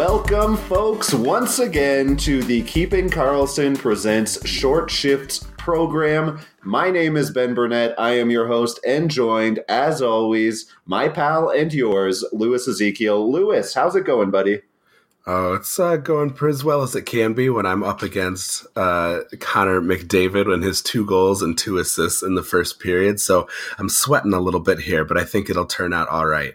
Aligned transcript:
Welcome, 0.00 0.56
folks, 0.56 1.12
once 1.12 1.58
again 1.58 2.16
to 2.16 2.42
the 2.42 2.62
Keeping 2.62 3.10
Karlsson 3.10 3.76
Presents 3.76 4.48
Short 4.48 4.90
Shifts 4.90 5.46
program. 5.58 6.40
My 6.62 6.90
name 6.90 7.18
is 7.18 7.30
Ben 7.30 7.52
Burnett. 7.52 7.94
I 8.00 8.12
am 8.12 8.30
your 8.30 8.46
host 8.46 8.80
and 8.86 9.10
joined, 9.10 9.60
as 9.68 10.00
always, 10.00 10.74
my 10.86 11.10
pal 11.10 11.50
and 11.50 11.70
yours, 11.70 12.24
Lewis 12.32 12.66
Ezekiel. 12.66 13.30
Lewis, 13.30 13.74
how's 13.74 13.94
it 13.94 14.06
going, 14.06 14.30
buddy? 14.30 14.62
Oh, 15.26 15.52
it's 15.52 15.78
uh, 15.78 15.98
going 15.98 16.34
as 16.48 16.64
well 16.64 16.80
as 16.80 16.96
it 16.96 17.04
can 17.04 17.34
be 17.34 17.50
when 17.50 17.66
I'm 17.66 17.82
up 17.82 18.00
against 18.00 18.66
uh, 18.76 19.20
Connor 19.38 19.82
McDavid 19.82 20.50
and 20.50 20.64
his 20.64 20.80
two 20.80 21.04
goals 21.04 21.42
and 21.42 21.58
two 21.58 21.76
assists 21.76 22.22
in 22.22 22.36
the 22.36 22.42
first 22.42 22.80
period. 22.80 23.20
So 23.20 23.50
I'm 23.76 23.90
sweating 23.90 24.32
a 24.32 24.40
little 24.40 24.60
bit 24.60 24.78
here, 24.78 25.04
but 25.04 25.18
I 25.18 25.24
think 25.24 25.50
it'll 25.50 25.66
turn 25.66 25.92
out 25.92 26.08
all 26.08 26.24
right. 26.24 26.54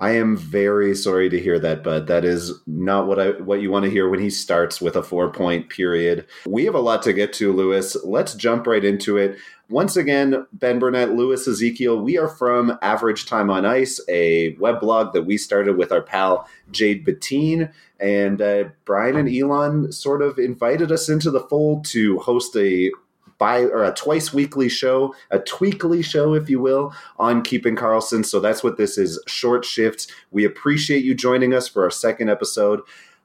I 0.00 0.12
am 0.12 0.36
very 0.36 0.94
sorry 0.94 1.28
to 1.28 1.40
hear 1.40 1.58
that, 1.58 1.82
but 1.82 2.06
that 2.06 2.24
is 2.24 2.52
not 2.66 3.08
what 3.08 3.18
I 3.18 3.30
what 3.30 3.60
you 3.60 3.70
want 3.70 3.84
to 3.84 3.90
hear 3.90 4.08
when 4.08 4.20
he 4.20 4.30
starts 4.30 4.80
with 4.80 4.94
a 4.94 5.02
four 5.02 5.30
point 5.32 5.70
period. 5.70 6.26
We 6.46 6.64
have 6.66 6.76
a 6.76 6.80
lot 6.80 7.02
to 7.02 7.12
get 7.12 7.32
to, 7.34 7.52
Louis. 7.52 7.96
Let's 8.04 8.34
jump 8.34 8.66
right 8.66 8.84
into 8.84 9.16
it. 9.16 9.36
Once 9.70 9.96
again, 9.96 10.46
Ben 10.52 10.78
Burnett, 10.78 11.12
Louis 11.12 11.46
Ezekiel, 11.46 12.00
we 12.00 12.16
are 12.16 12.28
from 12.28 12.78
Average 12.80 13.26
Time 13.26 13.50
on 13.50 13.66
Ice, 13.66 14.00
a 14.08 14.54
web 14.54 14.80
blog 14.80 15.12
that 15.12 15.24
we 15.26 15.36
started 15.36 15.76
with 15.76 15.92
our 15.92 16.00
pal 16.00 16.48
Jade 16.70 17.04
Bettine. 17.04 17.70
And 18.00 18.40
uh, 18.40 18.64
Brian 18.84 19.16
and 19.16 19.28
Elon 19.28 19.92
sort 19.92 20.22
of 20.22 20.38
invited 20.38 20.92
us 20.92 21.08
into 21.08 21.30
the 21.30 21.40
fold 21.40 21.84
to 21.86 22.18
host 22.20 22.56
a 22.56 22.92
bi 23.38 23.62
or 23.62 23.84
a 23.84 23.92
twice 23.92 24.32
weekly 24.32 24.68
show, 24.68 25.14
a 25.30 25.38
tweakly 25.38 26.04
show, 26.04 26.34
if 26.34 26.50
you 26.50 26.60
will, 26.60 26.92
on 27.18 27.42
Keeping 27.42 27.76
Karlsson. 27.76 28.24
So 28.24 28.40
that's 28.40 28.62
what 28.62 28.76
this 28.76 28.98
is 28.98 29.22
short 29.26 29.64
shifts. 29.64 30.08
We 30.30 30.44
appreciate 30.44 31.04
you 31.04 31.14
joining 31.14 31.54
us 31.54 31.68
for 31.68 31.84
our 31.84 31.90
second 31.90 32.28
episode. 32.28 32.80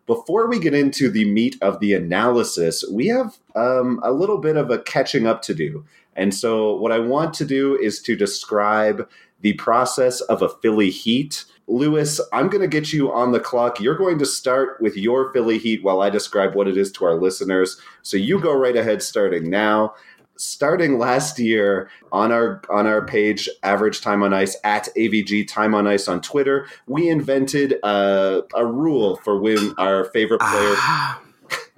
Before 0.06 0.48
we 0.48 0.60
get 0.60 0.74
into 0.74 1.10
the 1.10 1.26
meat 1.26 1.58
of 1.62 1.80
the 1.80 1.94
analysis, 1.94 2.84
we 2.92 3.08
have 3.08 3.38
um, 3.56 4.00
a 4.04 4.12
little 4.12 4.38
bit 4.38 4.58
of 4.58 4.70
a 4.70 4.80
catching 4.80 5.26
up 5.26 5.42
to 5.44 5.54
do. 5.54 5.86
And 6.16 6.34
so, 6.34 6.76
what 6.76 6.92
I 6.92 7.00
want 7.00 7.34
to 7.36 7.46
do 7.46 7.76
is 7.78 8.02
to 8.04 8.16
describe 8.16 9.10
the 9.42 9.54
process 9.54 10.22
of 10.22 10.42
a 10.42 10.50
Philly 10.50 10.90
Heat. 10.90 11.46
Louis, 11.68 12.20
I'm 12.32 12.50
going 12.50 12.62
to 12.62 12.68
get 12.68 12.92
you 12.92 13.12
on 13.12 13.32
the 13.32 13.40
clock. 13.40 13.80
You're 13.80 13.98
going 13.98 14.20
to 14.20 14.26
start 14.26 14.82
with 14.82 14.98
your 14.98 15.32
Philly 15.32 15.58
Heat 15.58 15.84
while 15.84 16.02
I 16.02 16.10
describe 16.10 16.56
what 16.56 16.68
it 16.68 16.78
is 16.78 16.92
to 16.94 17.06
our 17.06 17.16
listeners. 17.16 17.80
So 18.02 18.18
you 18.18 18.40
go 18.40 18.54
right 18.54 18.76
ahead 18.76 19.02
starting 19.02 19.50
now. 19.50 19.94
Starting 20.36 20.98
last 20.98 21.38
year 21.38 21.92
on 22.12 22.32
our 22.32 22.64
on 22.68 22.88
our 22.88 23.06
page, 23.06 23.48
average 23.62 24.02
time 24.02 24.24
on 24.24 24.34
ice 24.34 24.58
at 24.64 24.90
AVG 24.98 25.48
time 25.48 25.76
on 25.76 25.86
ice 25.86 26.08
on 26.08 26.22
Twitter, 26.22 26.68
we 26.88 27.08
invented 27.08 27.74
a, 27.84 28.42
a 28.56 28.66
rule 28.66 29.18
for 29.18 29.40
when 29.40 29.76
our 29.78 30.06
favorite 30.06 30.42
player. 30.42 30.74
Ah. 30.78 31.22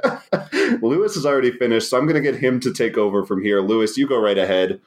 Lewis 0.53 0.81
Louis 0.81 1.15
has 1.15 1.25
already 1.25 1.51
finished, 1.51 1.89
so 1.89 1.97
I'm 1.97 2.05
going 2.05 2.21
to 2.21 2.31
get 2.31 2.39
him 2.39 2.59
to 2.61 2.73
take 2.73 2.97
over 2.97 3.25
from 3.25 3.43
here. 3.43 3.61
Lewis, 3.61 3.97
you 3.97 4.07
go 4.07 4.19
right 4.19 4.37
ahead. 4.37 4.79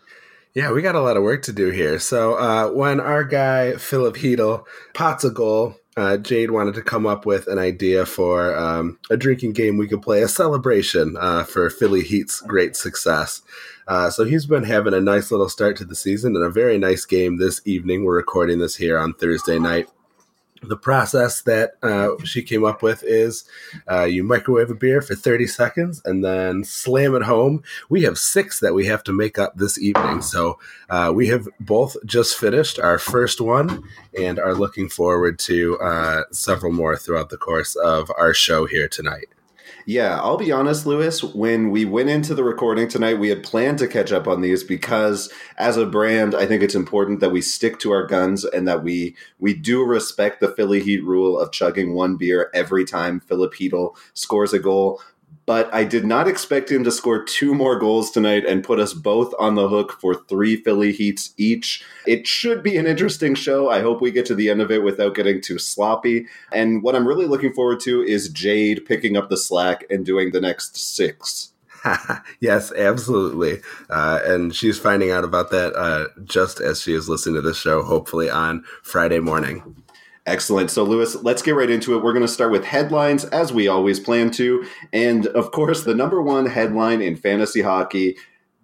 Yeah, 0.59 0.73
we 0.73 0.83
got 0.83 0.97
a 0.97 1.01
lot 1.01 1.17
of 1.17 1.23
work 1.23 1.43
to 1.43 1.53
do 1.53 1.71
here. 1.71 2.01
So 2.01 2.35
uh, 2.35 2.71
when 2.71 2.99
our 2.99 3.23
guy 3.23 3.77
Filip 3.77 4.17
Chytil 4.17 4.65
pots 4.93 5.23
a 5.23 5.31
goal, 5.31 5.77
uh, 5.97 6.17
Jade 6.17 6.51
wanted 6.51 6.75
to 6.75 6.83
come 6.83 7.07
up 7.07 7.25
with 7.25 7.47
an 7.47 7.61
idea 7.61 8.05
for 8.05 8.59
um, 8.59 8.99
a 9.09 9.17
drinking 9.17 9.53
game 9.53 9.77
we 9.77 9.87
could 9.87 10.03
play, 10.03 10.21
a 10.21 10.27
celebration 10.27 11.17
uh, 11.17 11.45
for 11.45 11.71
Philly 11.71 12.03
Heat's 12.03 12.41
great 12.41 12.75
success. 12.75 13.41
Uh, 13.87 14.11
so 14.11 14.25
he's 14.25 14.47
been 14.47 14.65
having 14.65 14.95
a 14.95 15.01
nice 15.01 15.31
little 15.31 15.49
start 15.49 15.77
to 15.77 15.85
the 15.85 15.95
season 15.95 16.35
and 16.35 16.45
a 16.45 16.51
very 16.51 16.77
nice 16.77 17.05
game 17.05 17.37
this 17.37 17.61
evening. 17.65 18.03
We're 18.03 18.17
recording 18.17 18.59
this 18.59 18.75
here 18.75 18.99
on 18.99 19.15
Thursday 19.15 19.61
night 19.61 19.87
the 20.63 20.77
process 20.77 21.43
that 21.43 21.73
uh, 21.83 22.11
she 22.25 22.43
came 22.43 22.65
up 22.65 22.83
with 22.83 23.03
is 23.05 23.45
uh, 23.91 24.05
you 24.05 24.25
microwave 24.25 24.71
a 24.71 24.75
beer 24.75 25.01
for 25.01 25.15
30 25.15 25.47
seconds 25.47 26.03
and 26.05 26.25
then 26.25 26.65
slam 26.65 27.15
it 27.15 27.23
home. 27.23 27.63
We 27.89 28.03
have 28.03 28.19
six 28.19 28.61
that 28.61 28.75
we 28.75 28.87
have 28.87 29.05
to 29.05 29.13
make 29.13 29.39
up 29.39 29.57
this 29.57 29.79
evening. 29.79 30.23
So 30.23 30.59
uh, 30.91 31.13
we 31.15 31.29
have 31.29 31.49
both 31.61 31.97
just 32.05 32.37
finished 32.39 32.79
our 32.79 32.99
first 32.99 33.41
one 33.41 33.83
and 34.19 34.39
are 34.39 34.55
looking 34.55 34.89
forward 34.89 35.39
to 35.41 35.79
uh, 35.79 36.23
several 36.33 36.73
more 36.73 36.97
throughout 36.97 37.31
the 37.31 37.37
course 37.37 37.77
of 37.77 38.11
our 38.19 38.35
show 38.35 38.67
here 38.67 38.89
tonight. 38.89 39.29
Yeah, 39.89 40.21
I'll 40.21 40.37
be 40.37 40.53
honest, 40.53 40.85
Louis. 40.85 41.25
When 41.25 41.71
we 41.71 41.87
went 41.87 42.11
into 42.11 42.35
the 42.35 42.45
recording 42.45 42.89
tonight, 42.89 43.19
we 43.19 43.31
had 43.31 43.43
planned 43.43 43.79
to 43.79 43.89
catch 43.89 44.13
up 44.13 44.29
on 44.29 44.43
these 44.43 44.63
because, 44.63 45.33
as 45.57 45.79
a 45.79 45.87
brand, 45.87 46.35
I 46.35 46.45
think 46.45 46.63
it's 46.63 46.75
important 46.75 47.21
that 47.21 47.33
we 47.33 47.41
stick 47.41 47.79
to 47.79 47.93
our 47.93 48.05
guns 48.05 48.45
and 48.45 48.69
that 48.69 48.85
we 48.85 49.17
we 49.39 49.55
do 49.55 49.83
respect 49.83 50.41
the 50.41 50.51
Philly 50.51 50.83
Heat 50.83 51.03
rule 51.03 51.39
of 51.41 51.53
chugging 51.53 51.95
one 51.95 52.17
beer 52.17 52.51
every 52.53 52.85
time 52.85 53.23
Chytil 53.23 53.97
scores 54.13 54.53
a 54.53 54.59
goal 54.59 55.01
but 55.49 55.73
I 55.73 55.83
did 55.83 56.05
not 56.05 56.29
expect 56.29 56.71
him 56.71 56.85
to 56.85 56.93
score 56.93 57.25
two 57.25 57.55
more 57.55 57.79
goals 57.79 58.11
tonight 58.11 58.45
and 58.45 58.63
put 58.63 58.79
us 58.79 58.93
both 58.93 59.33
on 59.39 59.55
the 59.55 59.67
hook 59.67 59.99
for 59.99 60.15
three 60.15 60.57
Philly 60.57 60.93
Heats 60.93 61.33
each. 61.39 61.83
It 62.07 62.27
should 62.27 62.63
be 62.63 62.77
an 62.77 62.87
interesting 62.87 63.35
show. 63.35 63.71
I 63.71 63.81
hope 63.81 64.03
we 64.03 64.11
get 64.11 64.27
to 64.27 64.35
the 64.35 64.51
end 64.51 64.61
of 64.61 64.71
it 64.71 64.83
without 64.83 65.15
getting 65.15 65.41
too 65.41 65.59
sloppy. 65.59 66.27
And 66.53 66.83
what 66.83 66.95
I'm 66.95 67.09
really 67.09 67.25
looking 67.25 67.55
forward 67.55 67.81
to 67.81 68.03
is 68.03 68.29
Jade 68.29 68.85
picking 68.85 69.17
up 69.17 69.31
the 69.31 69.39
slack 69.39 69.87
and 69.89 70.05
doing 70.05 70.33
the 70.33 70.41
next 70.43 70.77
six. 70.77 71.55
yes, 72.41 72.71
absolutely. 72.73 73.63
Uh, 73.89 74.21
and 74.25 74.55
she's 74.55 74.79
finding 74.79 75.11
out 75.11 75.25
about 75.25 75.51
that 75.51 75.75
uh, 75.75 76.09
just 76.25 76.61
as 76.61 76.83
she 76.83 76.93
is 76.93 77.09
listening 77.09 77.37
to 77.37 77.41
this 77.41 77.57
show, 77.57 77.83
hopefully 77.83 78.29
on 78.29 78.65
Friday 78.83 79.19
morning. 79.19 79.83
Excellent. 80.29 80.71
So, 80.71 80.85
Louis, 80.85 81.15
let's 81.23 81.41
get 81.41 81.55
right 81.55 81.71
into 81.71 81.97
it. 81.97 82.03
We're 82.03 82.13
going 82.13 82.21
to 82.21 82.29
start 82.31 82.53
with 82.53 82.63
headlines, 82.63 83.25
as 83.25 83.51
we 83.51 83.67
always 83.67 83.99
plan 83.99 84.31
to. 84.33 84.63
And 84.93 85.27
of 85.29 85.53
course, 85.53 85.85
the 85.85 85.95
number 85.95 86.21
one 86.21 86.45
headline 86.45 87.01
in 87.01 87.17
fantasy 87.17 87.63
hockey 87.63 88.19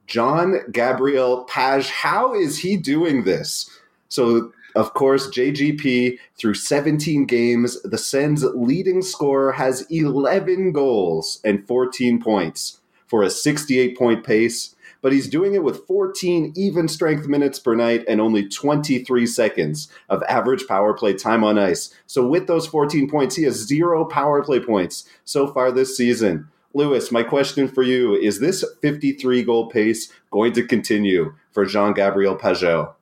Jean 0.07 0.61
Gabriel 0.71 1.47
Pageau. 1.49 1.89
How 1.89 2.35
is 2.35 2.59
he 2.59 2.77
doing 2.77 3.25
this? 3.25 3.71
So, 4.11 4.53
of 4.77 4.93
course, 4.93 5.29
JGP 5.29 6.19
through 6.37 6.53
17 6.53 7.25
games, 7.25 7.81
the 7.81 7.97
Sens' 7.97 8.45
leading 8.45 9.01
scorer 9.01 9.53
has 9.53 9.87
11 9.91 10.73
goals 10.73 11.41
and 11.45 11.67
14 11.67 12.21
points 12.21 12.81
for 13.07 13.23
a 13.23 13.31
68 13.31 13.97
point 13.97 14.23
pace 14.23 14.74
but 15.05 15.13
he's 15.13 15.29
doing 15.29 15.53
it 15.53 15.63
with 15.63 15.87
14 15.87 16.55
even 16.57 16.89
strength 16.89 17.29
minutes 17.29 17.59
per 17.59 17.75
night 17.75 18.07
and 18.09 18.23
only 18.23 18.49
23 18.49 19.27
seconds 19.27 19.87
of 20.09 20.23
average 20.31 20.67
power 20.67 20.95
play 20.95 21.13
time 21.13 21.45
on 21.45 21.59
ice. 21.59 21.95
So 22.07 22.27
with 22.27 22.47
those 22.47 22.67
14 22.67 23.11
points, 23.11 23.37
he 23.37 23.43
has 23.43 23.67
zero 23.67 24.07
power 24.07 24.43
play 24.43 24.61
points 24.61 25.07
so 25.27 25.47
far 25.47 25.71
this 25.71 25.95
season. 25.95 26.49
Louis, 26.73 27.13
my 27.13 27.23
question 27.23 27.69
for 27.69 27.83
you 27.83 28.15
is 28.15 28.41
this 28.41 28.65
53 28.81 29.43
goal 29.43 29.69
pace 29.69 30.11
going 30.31 30.55
to 30.55 30.67
continue 30.67 31.35
for 31.51 31.67
Jean 31.67 31.93
Gabriel 31.93 32.35
Pageau? 32.35 32.95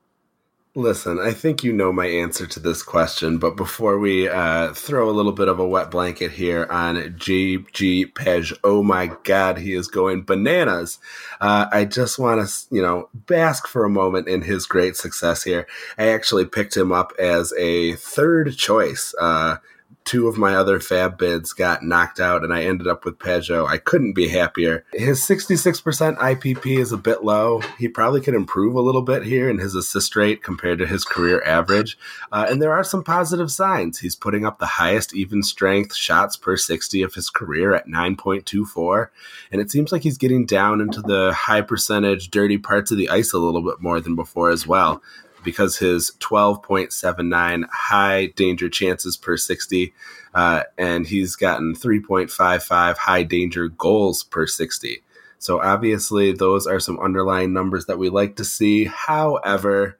Listen, 0.75 1.19
I 1.19 1.33
think 1.33 1.63
you 1.63 1.71
know 1.71 1.93
my 1.93 2.07
answer 2.07 2.47
to 2.47 2.59
this 2.59 2.81
question, 2.81 3.37
but 3.37 3.55
before 3.55 3.99
we 3.99 4.27
uh, 4.27 4.73
throw 4.73 5.07
a 5.07 5.13
little 5.13 5.31
bit 5.31 5.47
of 5.47 5.59
a 5.59 5.67
wet 5.67 5.91
blanket 5.91 6.31
here 6.31 6.65
on 6.67 6.95
JG 6.95 8.11
Pej, 8.13 8.57
oh 8.63 8.81
my 8.81 9.11
God, 9.23 9.59
he 9.59 9.75
is 9.75 9.87
going 9.87 10.23
bananas. 10.23 10.97
Uh, 11.39 11.67
I 11.71 11.85
just 11.85 12.17
want 12.17 12.49
to, 12.49 12.75
you 12.75 12.81
know, 12.81 13.07
bask 13.13 13.67
for 13.67 13.85
a 13.85 13.89
moment 13.89 14.27
in 14.27 14.41
his 14.41 14.65
great 14.65 14.95
success 14.95 15.43
here. 15.43 15.67
I 15.99 16.07
actually 16.07 16.45
picked 16.45 16.75
him 16.75 16.91
up 16.91 17.13
as 17.19 17.53
a 17.53 17.93
third 17.93 18.57
choice. 18.57 19.13
Uh, 19.21 19.57
two 20.05 20.27
of 20.27 20.37
my 20.37 20.55
other 20.55 20.79
fab 20.79 21.17
bids 21.17 21.53
got 21.53 21.83
knocked 21.83 22.19
out 22.19 22.43
and 22.43 22.53
I 22.53 22.63
ended 22.63 22.87
up 22.87 23.05
with 23.05 23.19
Pageau. 23.19 23.67
I 23.67 23.77
couldn't 23.77 24.13
be 24.13 24.27
happier. 24.27 24.85
His 24.93 25.21
66% 25.21 26.17
IPP 26.17 26.79
is 26.79 26.91
a 26.91 26.97
bit 26.97 27.23
low. 27.23 27.61
He 27.77 27.87
probably 27.87 28.21
could 28.21 28.35
improve 28.35 28.75
a 28.75 28.81
little 28.81 29.01
bit 29.01 29.23
here 29.23 29.49
in 29.49 29.59
his 29.59 29.75
assist 29.75 30.15
rate 30.15 30.43
compared 30.43 30.79
to 30.79 30.87
his 30.87 31.03
career 31.03 31.41
average. 31.45 31.97
Uh, 32.31 32.45
and 32.49 32.61
there 32.61 32.73
are 32.73 32.83
some 32.83 33.03
positive 33.03 33.51
signs. 33.51 33.99
He's 33.99 34.15
putting 34.15 34.45
up 34.45 34.59
the 34.59 34.65
highest 34.65 35.15
even 35.15 35.43
strength 35.43 35.95
shots 35.95 36.35
per 36.35 36.57
60 36.57 37.01
of 37.01 37.13
his 37.13 37.29
career 37.29 37.73
at 37.73 37.87
9.24. 37.87 39.09
And 39.51 39.61
it 39.61 39.71
seems 39.71 39.91
like 39.91 40.03
he's 40.03 40.17
getting 40.17 40.45
down 40.45 40.81
into 40.81 41.01
the 41.01 41.33
high 41.33 41.61
percentage 41.61 42.29
dirty 42.29 42.57
parts 42.57 42.91
of 42.91 42.97
the 42.97 43.09
ice 43.09 43.33
a 43.33 43.39
little 43.39 43.63
bit 43.63 43.81
more 43.81 43.99
than 44.01 44.15
before 44.15 44.49
as 44.49 44.67
well 44.67 45.01
because 45.43 45.77
his 45.77 46.11
12.79 46.19 47.65
high 47.71 48.27
danger 48.27 48.69
chances 48.69 49.17
per 49.17 49.37
60, 49.37 49.93
uh, 50.33 50.63
and 50.77 51.07
he's 51.07 51.35
gotten 51.35 51.75
3.55 51.75 52.97
high 52.97 53.23
danger 53.23 53.67
goals 53.67 54.23
per 54.23 54.47
60. 54.47 55.01
So 55.39 55.61
obviously, 55.61 56.31
those 56.31 56.65
are 56.65 56.79
some 56.79 56.99
underlying 56.99 57.51
numbers 57.51 57.85
that 57.87 57.99
we 57.99 58.09
like 58.09 58.37
to 58.37 58.45
see. 58.45 58.85
However, 58.85 59.97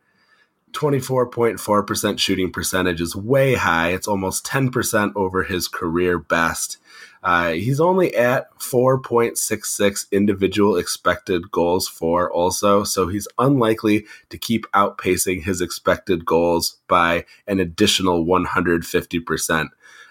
24.4% 0.74 2.20
shooting 2.20 2.52
percentage 2.52 3.00
is 3.00 3.16
way 3.16 3.56
high. 3.56 3.90
It's 3.90 4.08
almost 4.08 4.46
10% 4.46 5.14
over 5.16 5.44
his 5.44 5.68
career 5.68 6.20
best. 6.20 6.78
Uh, 7.24 7.52
he's 7.52 7.80
only 7.80 8.14
at 8.16 8.54
4.66 8.60 10.12
individual 10.12 10.75
expected 10.75 11.52
goals 11.52 11.88
for 11.88 12.30
also, 12.30 12.84
so 12.84 13.08
he's 13.08 13.30
unlikely 13.40 14.06
to 14.30 14.38
keep 14.38 14.70
outpacing 14.72 15.44
his 15.44 15.62
expected 15.62 16.25
goals 16.25 16.81
by 16.90 17.25
an 17.48 17.62
additional 17.62 18.25
150%. 18.25 19.70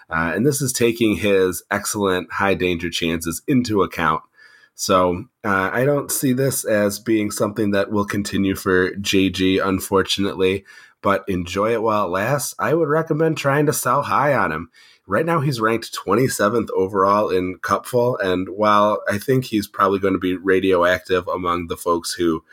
Uh, 0.09 0.31
and 0.35 0.45
this 0.45 0.61
is 0.61 0.73
taking 0.73 1.17
his 1.17 1.63
excellent 1.69 2.31
high 2.33 2.55
danger 2.55 2.89
chances 2.89 3.43
into 3.47 3.83
account. 3.83 4.23
So 4.75 5.25
uh, 5.43 5.69
I 5.71 5.85
don't 5.85 6.11
see 6.11 6.33
this 6.33 6.65
as 6.65 6.99
being 6.99 7.31
something 7.31 7.71
that 7.71 7.91
will 7.91 8.05
continue 8.05 8.55
for 8.55 8.91
JG, 8.95 9.65
unfortunately, 9.65 10.65
but 11.01 11.23
enjoy 11.27 11.73
it 11.73 11.83
while 11.83 12.05
it 12.05 12.11
lasts. 12.11 12.55
I 12.57 12.73
would 12.73 12.89
recommend 12.89 13.37
trying 13.37 13.65
to 13.67 13.73
sell 13.73 14.03
high 14.03 14.33
on 14.33 14.51
him. 14.51 14.69
Right 15.05 15.25
now, 15.25 15.41
he's 15.41 15.59
ranked 15.59 15.93
27th 15.93 16.69
overall 16.75 17.29
in 17.29 17.57
Cupful. 17.57 18.17
And 18.17 18.47
while 18.49 19.01
I 19.09 19.17
think 19.17 19.45
he's 19.45 19.67
probably 19.67 19.99
going 19.99 20.13
to 20.13 20.19
be 20.19 20.35
radioactive 20.35 21.27
among 21.27 21.67
the 21.67 21.77
folks 21.77 22.13
who 22.13 22.43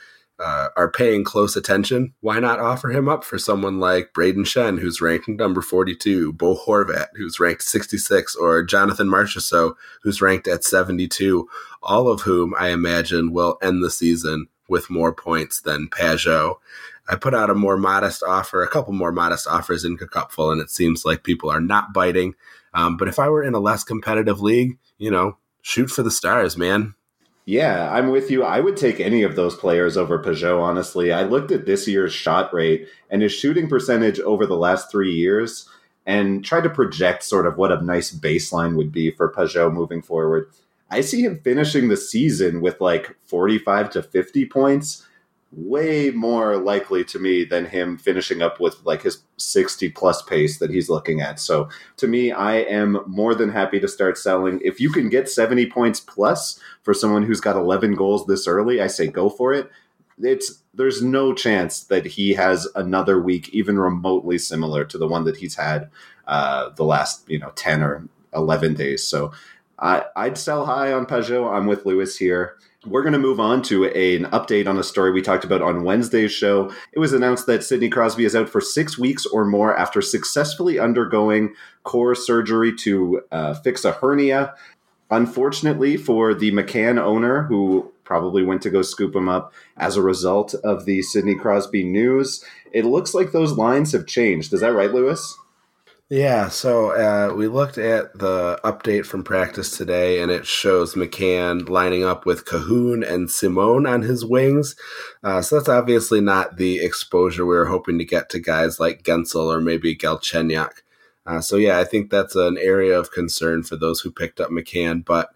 uh, 0.41 0.69
are 0.77 0.91
paying 0.91 1.23
close 1.23 1.55
attention, 1.57 2.15
why 2.21 2.41
not 2.41 2.59
offer 2.59 2.91
him 2.91 3.09
up 3.09 3.25
for 3.25 3.39
someone 3.39 3.79
like 3.79 4.13
Brayden 4.15 4.47
Schenn, 4.47 4.79
who's 4.79 5.01
ranked 5.01 5.29
number 5.29 5.61
42, 5.61 6.33
Bo 6.33 6.57
Horvat, 6.57 7.09
who's 7.15 7.39
ranked 7.39 7.63
66, 7.63 8.35
or 8.37 8.63
Jonathan 8.63 9.09
Marchessault, 9.09 9.75
who's 10.03 10.23
ranked 10.23 10.49
at 10.49 10.65
72, 10.65 11.49
all 11.83 12.09
of 12.09 12.23
whom 12.23 12.55
I 12.59 12.69
imagine 12.69 13.33
will 13.33 13.59
end 13.63 13.85
the 13.85 13.91
season 13.91 14.47
with 14.69 14.91
more 14.91 15.13
points 15.13 15.61
than 15.61 15.89
Pageau. 15.89 16.57
I 17.09 17.17
put 17.17 17.35
out 17.35 17.51
a 17.51 17.55
more 17.55 17.77
modest 17.77 18.23
offer, 18.23 18.63
a 18.63 18.69
couple 18.69 18.93
more 18.93 19.13
modest 19.13 19.47
offers 19.49 19.85
in 19.85 19.97
Cupful, 19.97 20.53
and 20.53 20.61
it 20.61 20.71
seems 20.71 21.05
like 21.05 21.25
people 21.25 21.51
are 21.51 21.61
not 21.61 21.93
biting. 21.93 22.35
Um, 22.73 22.97
but 22.97 23.09
if 23.09 23.19
I 23.19 23.29
were 23.29 23.43
in 23.43 23.55
a 23.55 23.61
less 23.61 23.83
competitive 23.83 24.41
league, 24.41 24.79
you 24.97 25.11
know, 25.11 25.37
shoot 25.61 25.91
for 25.91 26.03
the 26.03 26.11
stars, 26.11 26.57
man. 26.57 26.95
Yeah, 27.51 27.93
I'm 27.93 28.11
with 28.13 28.31
you. 28.31 28.45
I 28.45 28.61
would 28.61 28.77
take 28.77 29.01
any 29.01 29.25
of 29.25 29.35
those 29.35 29.57
players 29.57 29.97
over 29.97 30.23
Pageau, 30.23 30.63
honestly. 30.63 31.13
I 31.13 31.25
looked 31.25 31.51
at 31.51 31.67
this 31.67 31.89
year's 31.89 32.13
shot 32.13 32.55
rate 32.55 32.87
and 33.11 33.23
his 33.23 33.33
shooting 33.33 33.69
percentage 33.69 34.21
over 34.21 34.47
the 34.47 34.55
last 34.57 34.89
three 34.89 35.13
years 35.13 35.69
and 36.07 36.45
tried 36.45 36.63
to 36.63 36.71
project 36.71 37.25
sort 37.25 37.49
of 37.49 37.57
what 37.57 37.73
a 37.73 37.85
nice 37.85 38.15
baseline 38.15 38.77
would 38.77 38.93
be 38.93 39.11
for 39.11 39.33
Pageau 39.33 39.73
moving 39.73 40.01
forward. 40.01 40.49
I 40.93 41.01
see 41.01 41.23
him 41.23 41.41
finishing 41.43 41.89
the 41.89 41.97
season 41.97 42.61
with 42.61 42.81
like 42.81 43.17
45 43.25 43.91
to 43.91 44.03
50 44.05 44.47
points 44.47 45.05
way 45.53 46.11
more 46.11 46.57
likely 46.59 47.05
to 47.05 47.19
me 47.19 47.45
than 47.45 47.65
him 47.65 47.99
finishing 47.99 48.41
up 48.41 48.61
with 48.61 48.77
like 48.85 49.03
his 49.03 49.23
60 49.37 49.89
plus 49.91 50.23
pace 50.23 50.59
that 50.59 50.71
he's 50.71 50.89
looking 50.89 51.21
at. 51.21 51.41
So 51.41 51.69
to 51.97 52.07
me, 52.07 52.31
I 52.31 52.57
am 52.59 53.03
more 53.07 53.35
than 53.35 53.51
happy 53.51 53.81
to 53.81 53.89
start 53.89 54.17
selling. 54.17 54.61
If 54.63 54.81
you 54.81 54.91
can 54.91 55.09
get 55.09 55.29
70 55.29 55.67
points 55.67 55.99
plus 55.99 56.61
for 56.83 56.95
someone 56.95 57.25
who's 57.25 57.41
got 57.41 57.57
11 57.57 57.97
goals 57.97 58.27
this 58.27 58.47
early, 58.47 58.81
I 58.81 58.87
say 58.87 59.09
go 59.09 59.29
for 59.29 59.53
it. 59.53 59.71
It's 60.23 60.63
there's 60.75 61.03
no 61.03 61.35
chance 61.35 61.83
that 61.85 62.07
he 62.07 62.35
has 62.35 62.69
another 62.77 63.21
week 63.21 63.49
even 63.49 63.79
remotely 63.79 64.39
similar 64.39 64.85
to 64.85 64.99
the 64.99 65.09
one 65.09 65.25
that 65.25 65.39
he's 65.39 65.57
had 65.57 65.91
uh, 66.29 66.71
the 66.77 66.85
last 66.85 67.29
you 67.29 67.39
know 67.39 67.51
10 67.57 67.83
or 67.83 68.09
11 68.35 68.75
days. 68.75 69.03
So 69.05 69.33
I, 69.81 70.05
I'd 70.15 70.39
sell 70.39 70.67
high 70.67 70.93
on 70.93 71.07
Pageau. 71.07 71.51
I'm 71.53 71.67
with 71.67 71.87
Lewis 71.87 72.17
here. 72.17 72.57
We're 72.87 73.03
going 73.03 73.13
to 73.13 73.19
move 73.19 73.41
on 73.41 73.61
to 73.65 73.85
a, 73.85 74.17
an 74.17 74.25
update 74.31 74.67
on 74.67 74.79
a 74.79 74.83
story 74.83 75.11
we 75.11 75.21
talked 75.21 75.45
about 75.45 75.61
on 75.61 75.85
Wednesday's 75.85 76.33
show. 76.33 76.73
It 76.93 76.99
was 76.99 77.13
announced 77.13 77.45
that 77.47 77.63
Sidney 77.63 77.91
Crosby 77.91 78.25
is 78.25 78.35
out 78.35 78.49
for 78.49 78.63
six 78.63 78.97
weeks 78.97 79.27
or 79.27 79.45
more 79.45 79.77
after 79.77 80.01
successfully 80.01 80.79
undergoing 80.79 81.55
core 81.83 82.15
surgery 82.15 82.75
to 82.77 83.21
uh, 83.31 83.53
fix 83.53 83.85
a 83.85 83.93
hernia. 83.93 84.55
Unfortunately, 85.11 85.99
for 85.99 86.33
the 86.33 86.53
McCann 86.53 86.99
owner, 86.99 87.43
who 87.43 87.93
probably 88.05 88.43
went 88.43 88.63
to 88.63 88.71
go 88.71 88.81
scoop 88.81 89.15
him 89.15 89.29
up 89.29 89.53
as 89.77 89.97
a 89.97 90.03
result 90.03 90.55
of 90.65 90.87
the 90.87 91.03
Sidney 91.03 91.35
Crosby 91.35 91.85
news, 91.85 92.43
it 92.73 92.87
looks 92.87 93.13
like 93.13 93.33
those 93.33 93.53
lines 93.53 93.93
have 93.93 94.07
changed. 94.07 94.55
Is 94.55 94.61
that 94.61 94.73
right, 94.73 94.93
Lewis? 94.93 95.37
Yeah, 96.13 96.49
so 96.49 96.91
uh, 96.91 97.33
we 97.37 97.47
looked 97.47 97.79
at 97.79 98.19
the 98.19 98.59
update 98.65 99.07
from 99.07 99.23
practice 99.23 99.77
today, 99.77 100.21
and 100.21 100.29
it 100.29 100.45
shows 100.45 100.97
McCann 100.97 101.69
lining 101.69 102.03
up 102.03 102.27
with 102.27 102.47
Kahun 102.47 103.09
and 103.09 103.31
Simone 103.31 103.87
on 103.87 104.03
his 104.03 104.25
wings. 104.25 104.75
Uh, 105.23 105.41
so 105.41 105.55
that's 105.57 105.69
obviously 105.69 106.21
not 106.21 106.57
the 106.57 106.81
exposure 106.81 107.47
we 107.47 107.55
were 107.55 107.67
hoping 107.67 107.97
to 107.99 108.05
get 108.05 108.29
to 108.31 108.41
guys 108.41 108.81
like 108.81 109.05
Guentzel 109.05 109.55
or 109.55 109.61
maybe 109.61 109.95
Galchenyuk. 109.95 110.83
Uh, 111.27 111.41
so 111.41 111.55
yeah, 111.55 111.79
I 111.79 111.85
think 111.85 112.11
that's 112.11 112.35
an 112.35 112.59
area 112.59 112.99
of 112.99 113.13
concern 113.13 113.63
for 113.63 113.77
those 113.77 114.01
who 114.01 114.11
picked 114.11 114.41
up 114.41 114.51
McCann. 114.51 115.05
But 115.05 115.29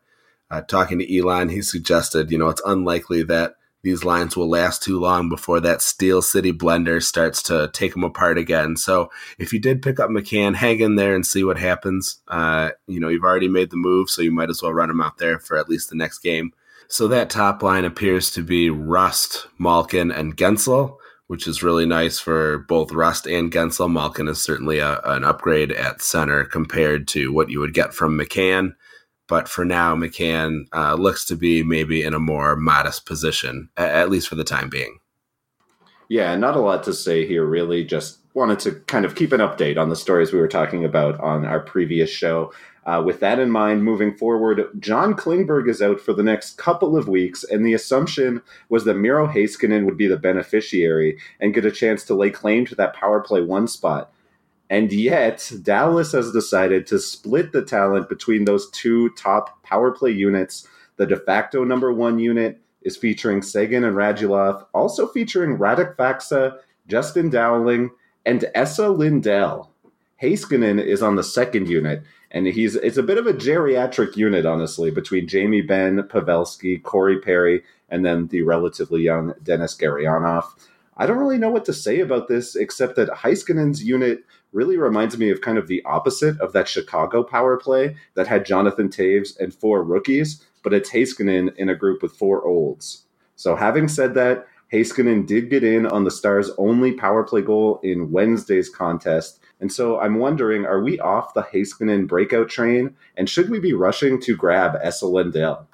uh, 0.51 0.63
talking 0.63 0.99
to 0.99 1.19
Elon, 1.19 1.51
he 1.51 1.63
suggested, 1.63 2.33
you 2.33 2.39
know, 2.39 2.49
it's 2.49 2.63
unlikely 2.67 3.23
that 3.25 3.55
these 3.85 4.03
lines 4.03 4.35
will 4.35 4.49
last 4.49 4.83
too 4.83 4.99
long 4.99 5.29
before 5.29 5.61
that 5.61 5.83
Steel 5.83 6.23
City 6.23 6.53
blender 6.55 7.03
starts 7.03 7.43
to 7.45 7.71
take 7.75 7.93
them 7.93 8.03
apart 8.03 8.39
again. 8.39 8.79
So 8.79 9.11
if 9.39 9.53
you 9.53 9.61
did 9.61 9.83
pick 9.83 10.01
up 10.01 10.09
McCann, 10.09 10.57
hang 10.57 10.81
in 10.81 10.97
there 10.97 11.15
and 11.15 11.25
see 11.25 11.45
what 11.45 11.59
happens. 11.59 12.19
Uh, 12.27 12.71
you 12.87 12.99
know, 12.99 13.09
you've 13.09 13.25
already 13.25 13.47
made 13.47 13.69
the 13.69 13.77
move, 13.77 14.09
so 14.09 14.23
you 14.23 14.33
might 14.33 14.49
as 14.49 14.63
well 14.63 14.73
run 14.73 14.89
him 14.89 15.03
out 15.03 15.19
there 15.19 15.39
for 15.39 15.59
at 15.59 15.69
least 15.69 15.91
the 15.91 15.97
next 15.97 16.21
game. 16.21 16.55
So 16.89 17.09
that 17.09 17.29
top 17.29 17.63
line 17.63 17.85
appears 17.85 18.31
to 18.33 18.43
be 18.43 18.71
Rust, 18.71 19.49
Malkin, 19.59 20.11
and 20.11 20.35
Guentzel, 20.35 20.97
which 21.27 21.47
is 21.47 21.63
really 21.63 21.85
nice 21.85 22.19
for 22.19 22.61
both 22.61 22.91
Rust 22.91 23.27
and 23.27 23.53
Guentzel. 23.53 23.93
Malkin 23.93 24.29
is 24.29 24.43
certainly 24.43 24.79
a, 24.79 24.99
an 25.05 25.25
upgrade 25.25 25.73
at 25.73 26.01
center 26.01 26.45
compared 26.47 27.07
to 27.09 27.35
what 27.35 27.51
you 27.51 27.61
would 27.61 27.75
get 27.75 27.93
from 27.93 28.19
McCann. 28.19 28.77
But 29.27 29.49
for 29.49 29.65
now, 29.65 29.97
McCann 29.97 30.67
uh, 30.73 30.95
looks 30.95 31.25
to 31.27 31.37
be 31.37 31.63
maybe 31.63 32.03
in 32.03 32.15
a 32.15 32.19
more 32.19 32.57
modest 32.57 33.07
position, 33.07 33.71
at 33.77 34.11
least 34.11 34.29
for 34.29 34.35
the 34.35 34.45
time 34.45 34.69
being. 34.69 34.99
Yeah, 36.09 36.37
not 36.37 36.57
a 36.57 36.61
lot 36.61 36.83
to 36.85 36.93
say 36.93 37.27
here, 37.27 37.45
really. 37.45 37.85
Just 37.85 38.19
wanted 38.35 38.59
to 38.61 38.73
kind 38.73 39.05
of 39.05 39.15
keep 39.15 39.33
an 39.33 39.41
update 39.41 39.79
on 39.79 39.89
the 39.89 39.97
stories 39.97 40.33
we 40.33 40.41
were 40.41 40.49
talking 40.49 40.85
about 40.85 41.19
on 41.21 41.45
our 41.45 41.61
previous 41.61 42.11
show. 42.11 42.53
Uh, 42.85 43.03
with 43.05 43.21
that 43.21 43.39
in 43.39 43.51
mind, 43.51 43.83
moving 43.83 44.15
forward, 44.15 44.69
John 44.79 45.15
Klingberg 45.15 45.69
is 45.71 45.81
out 45.81 46.01
for 46.01 46.13
the 46.13 46.23
next 46.23 46.59
couple 46.59 46.99
of 46.99 47.09
weeks, 47.09 47.43
and 47.43 47.65
the 47.65 47.73
assumption 47.73 48.43
was 48.69 48.85
that 48.85 48.99
Miro 48.99 49.27
Heiskanen 49.27 49.87
would 49.87 49.97
be 49.97 50.07
the 50.07 50.19
beneficiary 50.19 51.19
and 51.41 51.55
get 51.55 51.65
a 51.65 51.71
chance 51.71 52.05
to 52.05 52.15
lay 52.15 52.31
claim 52.31 52.67
to 52.67 52.75
that 52.75 52.95
power 52.95 53.21
play 53.21 53.41
one 53.41 53.67
spot. 53.69 54.13
And 54.75 54.93
yet, 54.93 55.53
Dallas 55.63 56.11
has 56.11 56.33
decided 56.33 56.85
to 56.89 56.99
split 56.99 57.53
the 57.53 57.63
talent 57.63 58.09
between 58.09 58.45
those 58.45 58.69
two 58.71 59.11
top 59.11 59.63
power 59.63 59.93
play 59.93 60.11
units. 60.11 60.67
The 60.97 61.07
de 61.07 61.17
facto 61.17 61.63
number 61.63 61.93
one 61.93 62.19
unit 62.19 62.61
is 62.83 62.97
featuring 62.97 63.41
Seguin 63.41 63.85
and 63.85 63.95
Radulov, 63.95 64.67
also 64.75 65.07
featuring 65.07 65.59
Radek 65.59 65.95
Faksa, 65.95 66.59
Justin 66.89 67.31
Dowling, 67.31 67.91
and 68.27 68.47
Esa 68.53 68.89
Lindell. 68.89 69.71
Heiskanen 70.21 70.85
is 70.85 71.05
on 71.05 71.15
the 71.15 71.23
second 71.23 71.69
unit, 71.69 72.03
and 72.33 72.49
he's 72.49 72.75
it's 72.75 72.97
a 72.97 73.05
bit 73.05 73.19
of 73.19 73.29
a 73.29 73.33
geriatric 73.33 74.17
unit, 74.17 74.45
honestly, 74.45 74.91
between 74.91 75.29
Jamie 75.29 75.63
Benn, 75.63 76.03
Pavelski, 76.03 76.83
Corey 76.83 77.21
Perry, 77.21 77.63
and 77.91 78.05
then 78.05 78.27
the 78.27 78.43
relatively 78.43 79.03
young 79.03 79.35
Denis 79.41 79.77
Gurianov. 79.77 80.43
I 80.97 81.07
don't 81.07 81.19
really 81.19 81.39
know 81.39 81.51
what 81.51 81.65
to 81.67 81.73
say 81.73 82.01
about 82.01 82.27
this, 82.27 82.57
except 82.57 82.97
that 82.97 83.09
Heiskanen's 83.11 83.85
unit 83.85 84.25
really 84.55 84.79
reminds 84.79 85.19
me 85.19 85.31
of 85.31 85.41
kind 85.41 85.59
of 85.59 85.67
the 85.67 85.83
opposite 85.85 86.41
of 86.41 86.53
that 86.53 86.69
Chicago 86.69 87.23
power 87.23 87.57
play 87.57 87.97
that 88.15 88.29
had 88.29 88.47
Jonathan 88.47 88.89
Toews 88.89 89.39
and 89.39 89.53
four 89.53 89.83
rookies, 89.83 90.43
but 90.63 90.73
it's 90.73 90.91
Heiskanen 90.91 91.55
in 91.57 91.69
a 91.69 91.75
group 91.75 92.01
with 92.01 92.17
four 92.17 92.47
olds. 92.47 93.05
So 93.37 93.57
having 93.57 93.89
said 93.89 94.15
that, 94.15 94.47
Heiskanen 94.73 95.27
did 95.27 95.51
get 95.51 95.63
in 95.63 95.87
on 95.87 96.05
the 96.05 96.11
Stars' 96.11 96.51
only 96.57 96.93
power 96.93 97.23
play 97.23 97.43
goal 97.43 97.81
in 97.83 98.11
Wednesday's 98.11 98.69
contest 98.69 99.41
And 99.61 99.73
so 99.73 99.99
I'm 100.01 100.19
wondering, 100.19 100.67
are 100.67 100.83
we 100.83 100.99
off 101.01 101.35
the 101.35 101.43
Heiskanen 101.43 102.07
breakout 102.07 102.49
train? 102.49 102.95
And 103.17 103.31
should 103.31 103.51
we 103.51 103.61
be 103.61 103.73
rushing 103.73 104.21
to 104.23 104.37
grab 104.37 104.77
Esa 104.83 105.07
Lindell? 105.07 105.67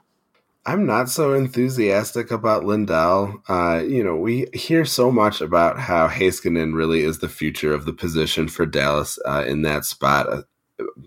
I'm 0.67 0.85
not 0.85 1.09
so 1.09 1.33
enthusiastic 1.33 2.31
about 2.31 2.64
Lindell. 2.64 3.43
Uh, 3.49 3.83
you 3.87 4.05
know, 4.05 4.17
we 4.17 4.47
hear 4.52 4.85
so 4.85 5.11
much 5.11 5.40
about 5.40 5.79
how 5.79 6.07
Heiskanen 6.07 6.75
really 6.75 7.00
is 7.00 7.19
the 7.19 7.31
future 7.31 7.73
of 7.73 7.87
the 7.87 7.95
position 7.95 8.47
for 8.47 8.67
Dallas 8.67 9.19
uh, 9.26 9.45
in 9.47 9.62
that 9.62 9.87
spot, 9.87 10.29
uh, 10.29 10.43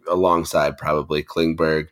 alongside 0.10 0.78
probably 0.78 1.24
Klingberg. 1.24 1.90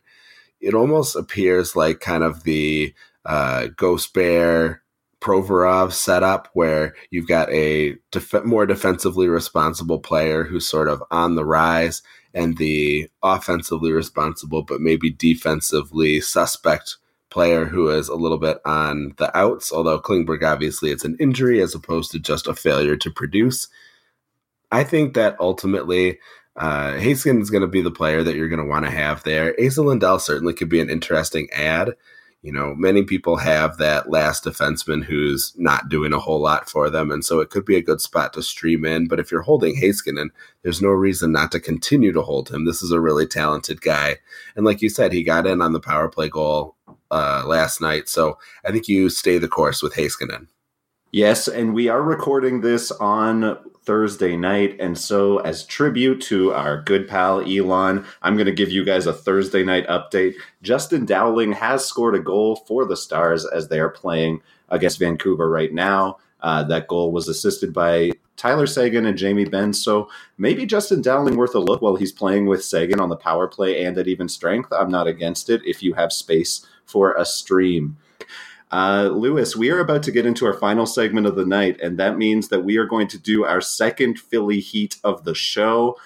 It 0.60 0.74
almost 0.74 1.14
appears 1.14 1.76
like 1.76 2.00
kind 2.00 2.24
of 2.24 2.42
the 2.42 2.94
uh, 3.24 3.68
Ghost 3.76 4.12
Bear 4.12 4.82
Provorov 5.20 5.92
setup 5.92 6.48
where 6.54 6.96
you've 7.10 7.28
got 7.28 7.48
a 7.52 7.96
def- 8.10 8.44
more 8.44 8.66
defensively 8.66 9.28
responsible 9.28 10.00
player 10.00 10.42
who's 10.42 10.68
sort 10.68 10.88
of 10.88 11.00
on 11.12 11.36
the 11.36 11.44
rise 11.44 12.02
and 12.34 12.58
the 12.58 13.08
offensively 13.22 13.92
responsible 13.92 14.62
but 14.62 14.80
maybe 14.80 15.10
defensively 15.10 16.20
suspect 16.20 16.96
player 17.32 17.64
who 17.64 17.88
is 17.88 18.08
a 18.08 18.14
little 18.14 18.38
bit 18.38 18.58
on 18.64 19.14
the 19.16 19.36
outs, 19.36 19.72
although 19.72 19.98
Klingberg 19.98 20.42
obviously 20.44 20.90
it's 20.90 21.04
an 21.04 21.16
injury 21.18 21.62
as 21.62 21.74
opposed 21.74 22.12
to 22.12 22.18
just 22.18 22.46
a 22.46 22.54
failure 22.54 22.96
to 22.96 23.10
produce. 23.10 23.68
I 24.70 24.84
think 24.84 25.14
that 25.14 25.36
ultimately 25.40 26.18
uh, 26.56 26.92
Haskin 26.92 27.40
is 27.40 27.50
going 27.50 27.62
to 27.62 27.66
be 27.68 27.80
the 27.80 27.90
player 27.90 28.22
that 28.22 28.36
you're 28.36 28.48
going 28.48 28.62
to 28.62 28.68
want 28.68 28.84
to 28.84 28.90
have 28.90 29.22
there. 29.22 29.58
Esa 29.58 29.82
Lindell 29.82 30.18
certainly 30.18 30.52
could 30.52 30.68
be 30.68 30.80
an 30.80 30.90
interesting 30.90 31.48
ad. 31.52 31.96
You 32.42 32.52
know, 32.52 32.74
many 32.74 33.04
people 33.04 33.36
have 33.36 33.78
that 33.78 34.10
last 34.10 34.44
defenseman 34.44 35.04
who's 35.04 35.54
not 35.56 35.88
doing 35.88 36.12
a 36.12 36.18
whole 36.18 36.40
lot 36.40 36.68
for 36.68 36.90
them, 36.90 37.10
and 37.12 37.24
so 37.24 37.38
it 37.38 37.50
could 37.50 37.64
be 37.64 37.76
a 37.76 37.82
good 37.82 38.00
spot 38.00 38.32
to 38.32 38.42
stream 38.42 38.84
in. 38.84 39.06
But 39.06 39.20
if 39.20 39.30
you're 39.30 39.42
holding 39.42 39.76
Heiskanen, 39.76 40.30
there's 40.62 40.82
no 40.82 40.88
reason 40.88 41.30
not 41.30 41.52
to 41.52 41.60
continue 41.60 42.12
to 42.12 42.22
hold 42.22 42.50
him. 42.50 42.64
This 42.64 42.82
is 42.82 42.90
a 42.90 43.00
really 43.00 43.28
talented 43.28 43.80
guy, 43.80 44.16
and 44.56 44.66
like 44.66 44.82
you 44.82 44.88
said, 44.88 45.12
he 45.12 45.22
got 45.22 45.46
in 45.46 45.62
on 45.62 45.72
the 45.72 45.80
power 45.80 46.08
play 46.08 46.28
goal 46.28 46.76
uh, 47.12 47.44
last 47.46 47.80
night. 47.80 48.08
So 48.08 48.38
I 48.64 48.72
think 48.72 48.88
you 48.88 49.08
stay 49.10 49.38
the 49.38 49.48
course 49.48 49.82
with 49.82 49.94
Heiskanen. 49.94 50.48
Yes, 51.12 51.46
and 51.46 51.74
we 51.74 51.88
are 51.88 52.02
recording 52.02 52.62
this 52.62 52.90
on 52.90 53.58
Thursday 53.84 54.34
night. 54.34 54.76
And 54.80 54.96
so, 54.96 55.38
as 55.40 55.66
tribute 55.66 56.22
to 56.22 56.54
our 56.54 56.80
good 56.80 57.06
pal 57.06 57.40
Elon, 57.40 58.06
I'm 58.22 58.34
going 58.34 58.46
to 58.46 58.52
give 58.52 58.70
you 58.70 58.82
guys 58.82 59.06
a 59.06 59.12
Thursday 59.12 59.62
night 59.62 59.86
update. 59.88 60.34
Justin 60.62 61.04
Dowling 61.04 61.52
has 61.52 61.84
scored 61.84 62.14
a 62.14 62.20
goal 62.20 62.56
for 62.66 62.86
the 62.86 62.96
Stars 62.96 63.44
as 63.44 63.68
they 63.68 63.78
are 63.78 63.90
playing 63.90 64.40
against 64.70 64.98
Vancouver 64.98 65.50
right 65.50 65.72
now. 65.72 66.16
Uh, 66.40 66.62
that 66.64 66.88
goal 66.88 67.12
was 67.12 67.28
assisted 67.28 67.74
by 67.74 68.12
Tyler 68.36 68.66
Seguin 68.66 69.04
and 69.04 69.18
Jamie 69.18 69.44
Benn. 69.44 69.72
So 69.72 70.08
maybe 70.38 70.64
Justin 70.64 71.02
Dowling 71.02 71.36
worth 71.36 71.54
a 71.54 71.60
look 71.60 71.82
while 71.82 71.96
he's 71.96 72.10
playing 72.10 72.46
with 72.46 72.64
Sagan 72.64 73.00
on 73.00 73.10
the 73.10 73.16
power 73.16 73.46
play 73.46 73.84
and 73.84 73.98
at 73.98 74.08
even 74.08 74.28
strength. 74.28 74.72
I'm 74.72 74.90
not 74.90 75.06
against 75.06 75.50
it 75.50 75.60
if 75.64 75.82
you 75.82 75.92
have 75.94 76.12
space 76.12 76.66
for 76.86 77.14
a 77.14 77.24
stream. 77.24 77.96
Uh, 78.70 79.10
Lewis, 79.12 79.54
we 79.54 79.70
are 79.70 79.80
about 79.80 80.02
to 80.02 80.10
get 80.10 80.24
into 80.24 80.46
our 80.46 80.54
final 80.54 80.86
segment 80.86 81.26
of 81.26 81.36
the 81.36 81.44
night, 81.44 81.78
and 81.82 81.98
that 81.98 82.16
means 82.16 82.48
that 82.48 82.64
we 82.64 82.78
are 82.78 82.86
going 82.86 83.06
to 83.08 83.18
do 83.18 83.44
our 83.44 83.60
second 83.60 84.18
Philly 84.18 84.60
Heat 84.60 84.96
of 85.04 85.24
the 85.24 85.34
show. 85.34 85.98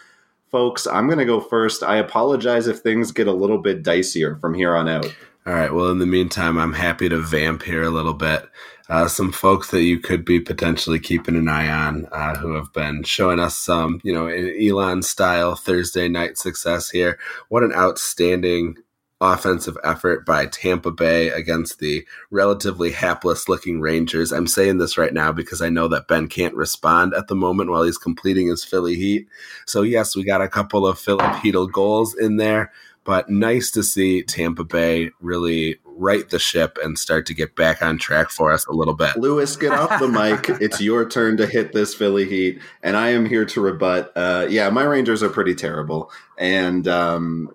Folks, 0.51 0.87
I'm 0.87 1.07
going 1.07 1.19
to 1.19 1.25
go 1.25 1.41
first. 1.41 1.85
I 1.85 1.97
apologize 1.97 2.67
if 2.67 2.79
things 2.79 3.13
get 3.13 3.29
a 3.29 3.33
little 3.33 3.59
bit 3.59 3.85
dicier 3.85 4.41
from 4.41 4.55
here 4.55 4.75
on 4.75 4.89
out. 4.89 5.15
All 5.47 5.55
right. 5.55 5.73
Well, 5.73 5.91
in 5.91 5.99
the 6.01 6.07
meantime, 6.07 6.59
I'm 6.59 6.73
happy 6.73 7.09
to 7.09 7.19
vamp 7.19 7.63
here 7.63 7.85
a 7.85 7.91
little 7.91 8.15
bit. 8.15 8.49
Uh, 8.89 9.07
some 9.07 9.31
folks 9.33 9.71
that 9.71 9.83
you 9.83 9.99
could 9.99 10.25
be 10.25 10.41
potentially 10.41 10.99
keeping 10.99 11.37
an 11.37 11.49
eye 11.49 11.69
on 11.69 12.07
uh, 12.11 12.37
who 12.37 12.55
have 12.55 12.73
been 12.73 13.03
showing 13.05 13.39
us 13.39 13.57
some, 13.57 14.01
you 14.03 14.13
know, 14.13 14.27
Elon 14.27 15.03
style 15.03 15.55
Thursday 15.55 16.09
night 16.09 16.37
success 16.37 16.91
here. 16.91 17.19
What 17.49 17.63
an 17.63 17.73
outstanding 17.73 18.77
offensive 19.21 19.79
effort 19.83 20.27
by 20.27 20.47
Tampa 20.47 20.91
Bay 20.91 21.31
against 21.31 21.79
the 21.79 22.07
relatively 22.31 22.93
hapless 22.93 23.49
looking 23.49 23.81
Rangers. 23.81 24.33
I'm 24.33 24.47
saying 24.47 24.79
this 24.79 24.99
right 24.99 25.13
now 25.13 25.33
because 25.33 25.63
I 25.63 25.69
know 25.69 25.89
that 25.89 26.09
Ben 26.09 26.29
can't 26.29 26.55
respond 26.55 27.15
at 27.15 27.29
the 27.29 27.35
moment 27.35 27.71
while 27.71 27.83
he's 27.83 27.99
completing 27.99 28.49
his 28.49 28.65
Philly 28.65 28.97
Heat. 28.97 29.27
So, 29.67 29.83
yes, 29.83 30.15
we 30.15 30.25
got 30.25 30.43
a 30.43 30.49
couple 30.49 30.87
of 30.87 30.99
Filip 30.99 31.33
Chytil 31.37 31.73
goals 31.73 32.15
in 32.15 32.37
there, 32.37 32.73
but 33.05 33.31
nice 33.31 33.71
to 33.71 33.83
see 33.83 34.23
Tampa 34.23 34.65
Bay 34.65 35.11
really 35.21 35.79
right 35.85 36.29
the 36.29 36.39
ship 36.39 36.77
and 36.85 36.99
start 36.99 37.25
to 37.25 37.33
get 37.33 37.57
back 37.57 37.81
on 37.81 37.97
track 37.97 38.29
for 38.29 38.53
us 38.53 38.67
a 38.67 38.73
little 38.73 38.93
bit. 38.93 39.17
Lewis, 39.17 39.57
get 39.57 39.73
off 39.73 39.99
the 39.99 40.09
mic. 40.09 40.51
It's 40.61 40.81
your 40.81 41.09
turn 41.09 41.37
to 41.39 41.47
hit 41.47 41.73
this 41.73 41.95
Philly 41.95 42.29
Heat, 42.29 42.61
and 42.83 42.97
I 42.97 43.11
am 43.11 43.25
here 43.25 43.45
to 43.47 43.61
rebut. 43.61 44.13
Uh, 44.15 44.47
yeah, 44.49 44.69
my 44.69 44.83
Rangers 44.83 45.23
are 45.23 45.29
pretty 45.31 45.55
terrible, 45.55 46.11
and 46.37 46.87
um, 46.87 47.51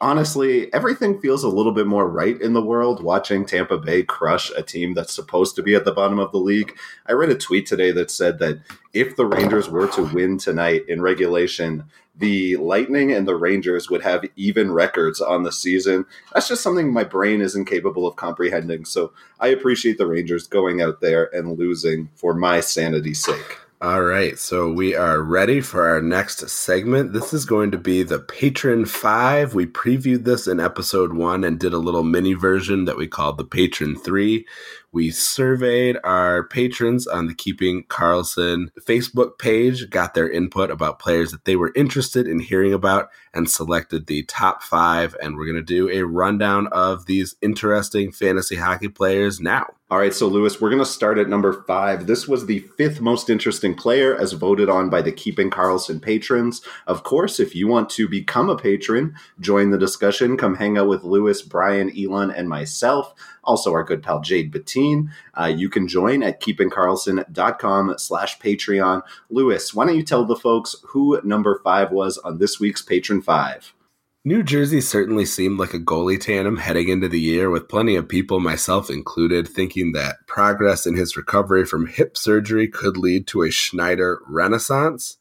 honestly, 0.00 0.72
everything 0.72 1.20
feels 1.20 1.44
a 1.44 1.48
little 1.48 1.72
bit 1.72 1.86
more 1.86 2.08
right 2.08 2.40
in 2.40 2.52
the 2.52 2.62
world 2.62 3.02
watching 3.02 3.44
Tampa 3.44 3.78
Bay 3.78 4.02
crush 4.02 4.50
a 4.56 4.62
team 4.62 4.94
that's 4.94 5.12
supposed 5.12 5.56
to 5.56 5.62
be 5.62 5.74
at 5.74 5.84
the 5.84 5.92
bottom 5.92 6.18
of 6.18 6.32
the 6.32 6.38
league. 6.38 6.76
I 7.06 7.12
read 7.12 7.30
a 7.30 7.36
tweet 7.36 7.66
today 7.66 7.92
that 7.92 8.10
said 8.10 8.38
that 8.38 8.60
if 8.92 9.16
the 9.16 9.26
Rangers 9.26 9.68
were 9.68 9.88
to 9.88 10.02
win 10.02 10.38
tonight 10.38 10.84
in 10.88 11.02
regulation, 11.02 11.84
the 12.16 12.56
Lightning 12.56 13.12
and 13.12 13.26
the 13.26 13.36
Rangers 13.36 13.88
would 13.90 14.02
have 14.02 14.24
even 14.36 14.72
records 14.72 15.20
on 15.20 15.42
the 15.42 15.52
season. 15.52 16.06
That's 16.32 16.48
just 16.48 16.62
something 16.62 16.92
my 16.92 17.04
brain 17.04 17.40
isn't 17.40 17.66
capable 17.66 18.06
of 18.06 18.16
comprehending. 18.16 18.84
So 18.84 19.12
I 19.38 19.48
appreciate 19.48 19.98
the 19.98 20.06
Rangers 20.06 20.46
going 20.46 20.82
out 20.82 21.00
there 21.00 21.34
and 21.34 21.58
losing 21.58 22.10
for 22.14 22.34
my 22.34 22.60
sanity's 22.60 23.22
sake. 23.22 23.58
All 23.82 24.02
right, 24.02 24.38
so 24.38 24.70
we 24.70 24.94
are 24.94 25.22
ready 25.22 25.62
for 25.62 25.88
our 25.88 26.02
next 26.02 26.46
segment. 26.50 27.14
This 27.14 27.32
is 27.32 27.46
going 27.46 27.70
to 27.70 27.78
be 27.78 28.02
the 28.02 28.18
Patron 28.18 28.84
5. 28.84 29.54
We 29.54 29.64
previewed 29.64 30.24
this 30.24 30.46
in 30.46 30.60
episode 30.60 31.14
1 31.14 31.44
and 31.44 31.58
did 31.58 31.72
a 31.72 31.78
little 31.78 32.02
mini 32.02 32.34
version 32.34 32.84
that 32.84 32.98
we 32.98 33.08
called 33.08 33.38
the 33.38 33.44
Patron 33.44 33.96
3. 33.96 34.46
We 34.92 35.12
surveyed 35.12 35.98
our 36.02 36.42
patrons 36.42 37.06
on 37.06 37.28
the 37.28 37.34
Keeping 37.34 37.84
Karlsson 37.84 38.70
Facebook 38.80 39.38
page, 39.38 39.88
got 39.88 40.14
their 40.14 40.28
input 40.28 40.68
about 40.68 40.98
players 40.98 41.30
that 41.30 41.44
they 41.44 41.54
were 41.54 41.72
interested 41.76 42.26
in 42.26 42.40
hearing 42.40 42.72
about, 42.72 43.08
and 43.32 43.48
selected 43.48 44.06
the 44.06 44.24
top 44.24 44.64
five. 44.64 45.14
And 45.22 45.36
we're 45.36 45.46
going 45.46 45.54
to 45.54 45.62
do 45.62 45.88
a 45.88 46.04
rundown 46.04 46.66
of 46.68 47.06
these 47.06 47.36
interesting 47.40 48.10
fantasy 48.10 48.56
hockey 48.56 48.88
players 48.88 49.40
now. 49.40 49.74
All 49.92 49.98
right, 49.98 50.14
so 50.14 50.28
Lewis, 50.28 50.60
we're 50.60 50.70
going 50.70 50.82
to 50.82 50.86
start 50.86 51.18
at 51.18 51.28
number 51.28 51.64
five. 51.64 52.06
This 52.06 52.28
was 52.28 52.46
the 52.46 52.60
fifth 52.76 53.00
most 53.00 53.28
interesting 53.28 53.74
player 53.74 54.16
as 54.16 54.32
voted 54.32 54.68
on 54.68 54.88
by 54.88 55.02
the 55.02 55.10
Keeping 55.10 55.50
Karlsson 55.50 56.00
patrons. 56.00 56.62
Of 56.86 57.02
course, 57.02 57.40
if 57.40 57.56
you 57.56 57.66
want 57.66 57.90
to 57.90 58.08
become 58.08 58.48
a 58.48 58.56
patron, 58.56 59.14
join 59.40 59.70
the 59.70 59.78
discussion, 59.78 60.36
come 60.36 60.54
hang 60.54 60.78
out 60.78 60.86
with 60.86 61.02
Lewis, 61.02 61.42
Brian, 61.42 61.92
Elon, 61.96 62.30
and 62.30 62.48
myself 62.48 63.14
also 63.44 63.72
our 63.72 63.84
good 63.84 64.02
pal 64.02 64.20
Jade 64.20 64.52
Bettine. 64.52 65.08
Uh, 65.34 65.46
you 65.46 65.68
can 65.68 65.88
join 65.88 66.22
at 66.22 66.40
keepingkarlsson.com 66.40 67.94
slash 67.98 68.38
Patreon. 68.38 69.02
Lewis, 69.28 69.74
why 69.74 69.86
don't 69.86 69.96
you 69.96 70.02
tell 70.02 70.24
the 70.24 70.36
folks 70.36 70.76
who 70.88 71.20
number 71.24 71.60
five 71.64 71.90
was 71.90 72.18
on 72.18 72.38
this 72.38 72.60
week's 72.60 72.82
Patron 72.82 73.22
5? 73.22 73.74
New 74.22 74.42
Jersey 74.42 74.82
certainly 74.82 75.24
seemed 75.24 75.58
like 75.58 75.72
a 75.72 75.78
goalie 75.78 76.20
tandem 76.20 76.58
heading 76.58 76.90
into 76.90 77.08
the 77.08 77.18
year, 77.18 77.48
with 77.48 77.70
plenty 77.70 77.96
of 77.96 78.06
people, 78.06 78.38
myself 78.38 78.90
included, 78.90 79.48
thinking 79.48 79.92
that 79.92 80.26
progress 80.26 80.86
in 80.86 80.94
his 80.94 81.16
recovery 81.16 81.64
from 81.64 81.86
hip 81.86 82.18
surgery 82.18 82.68
could 82.68 82.98
lead 82.98 83.26
to 83.28 83.42
a 83.42 83.50
Schneider 83.50 84.20
renaissance. 84.28 85.16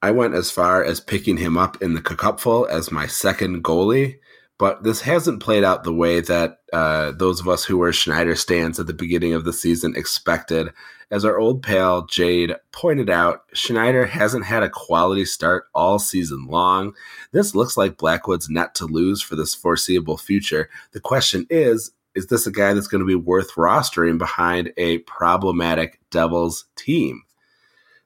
I 0.00 0.12
went 0.12 0.34
as 0.34 0.50
far 0.50 0.82
as 0.82 0.98
picking 0.98 1.36
him 1.36 1.58
up 1.58 1.82
in 1.82 1.92
the 1.92 2.00
cupful 2.00 2.66
as 2.70 2.90
my 2.90 3.06
second 3.06 3.62
goalie, 3.62 4.18
but 4.58 4.82
this 4.82 5.00
hasn't 5.00 5.40
played 5.40 5.62
out 5.62 5.84
the 5.84 5.94
way 5.94 6.20
that 6.20 6.58
uh, 6.72 7.12
those 7.12 7.40
of 7.40 7.48
us 7.48 7.64
who 7.64 7.78
were 7.78 7.92
Schneider 7.92 8.34
stands 8.34 8.78
at 8.80 8.88
the 8.88 8.92
beginning 8.92 9.32
of 9.32 9.44
the 9.44 9.52
season 9.52 9.94
expected. 9.96 10.68
As 11.10 11.24
our 11.24 11.38
old 11.38 11.62
pal 11.62 12.04
Jade 12.06 12.54
pointed 12.72 13.08
out, 13.08 13.44
Schneider 13.54 14.04
hasn't 14.04 14.44
had 14.44 14.62
a 14.62 14.68
quality 14.68 15.24
start 15.24 15.66
all 15.74 15.98
season 15.98 16.46
long. 16.46 16.92
This 17.32 17.54
looks 17.54 17.76
like 17.76 17.96
Blackwood's 17.96 18.50
net 18.50 18.74
to 18.74 18.84
lose 18.84 19.22
for 19.22 19.36
this 19.36 19.54
foreseeable 19.54 20.18
future. 20.18 20.68
The 20.92 21.00
question 21.00 21.46
is 21.48 21.92
is 22.14 22.26
this 22.26 22.48
a 22.48 22.50
guy 22.50 22.74
that's 22.74 22.88
going 22.88 23.00
to 23.00 23.06
be 23.06 23.14
worth 23.14 23.52
rostering 23.52 24.18
behind 24.18 24.72
a 24.76 24.98
problematic 24.98 26.00
Devils 26.10 26.64
team? 26.74 27.22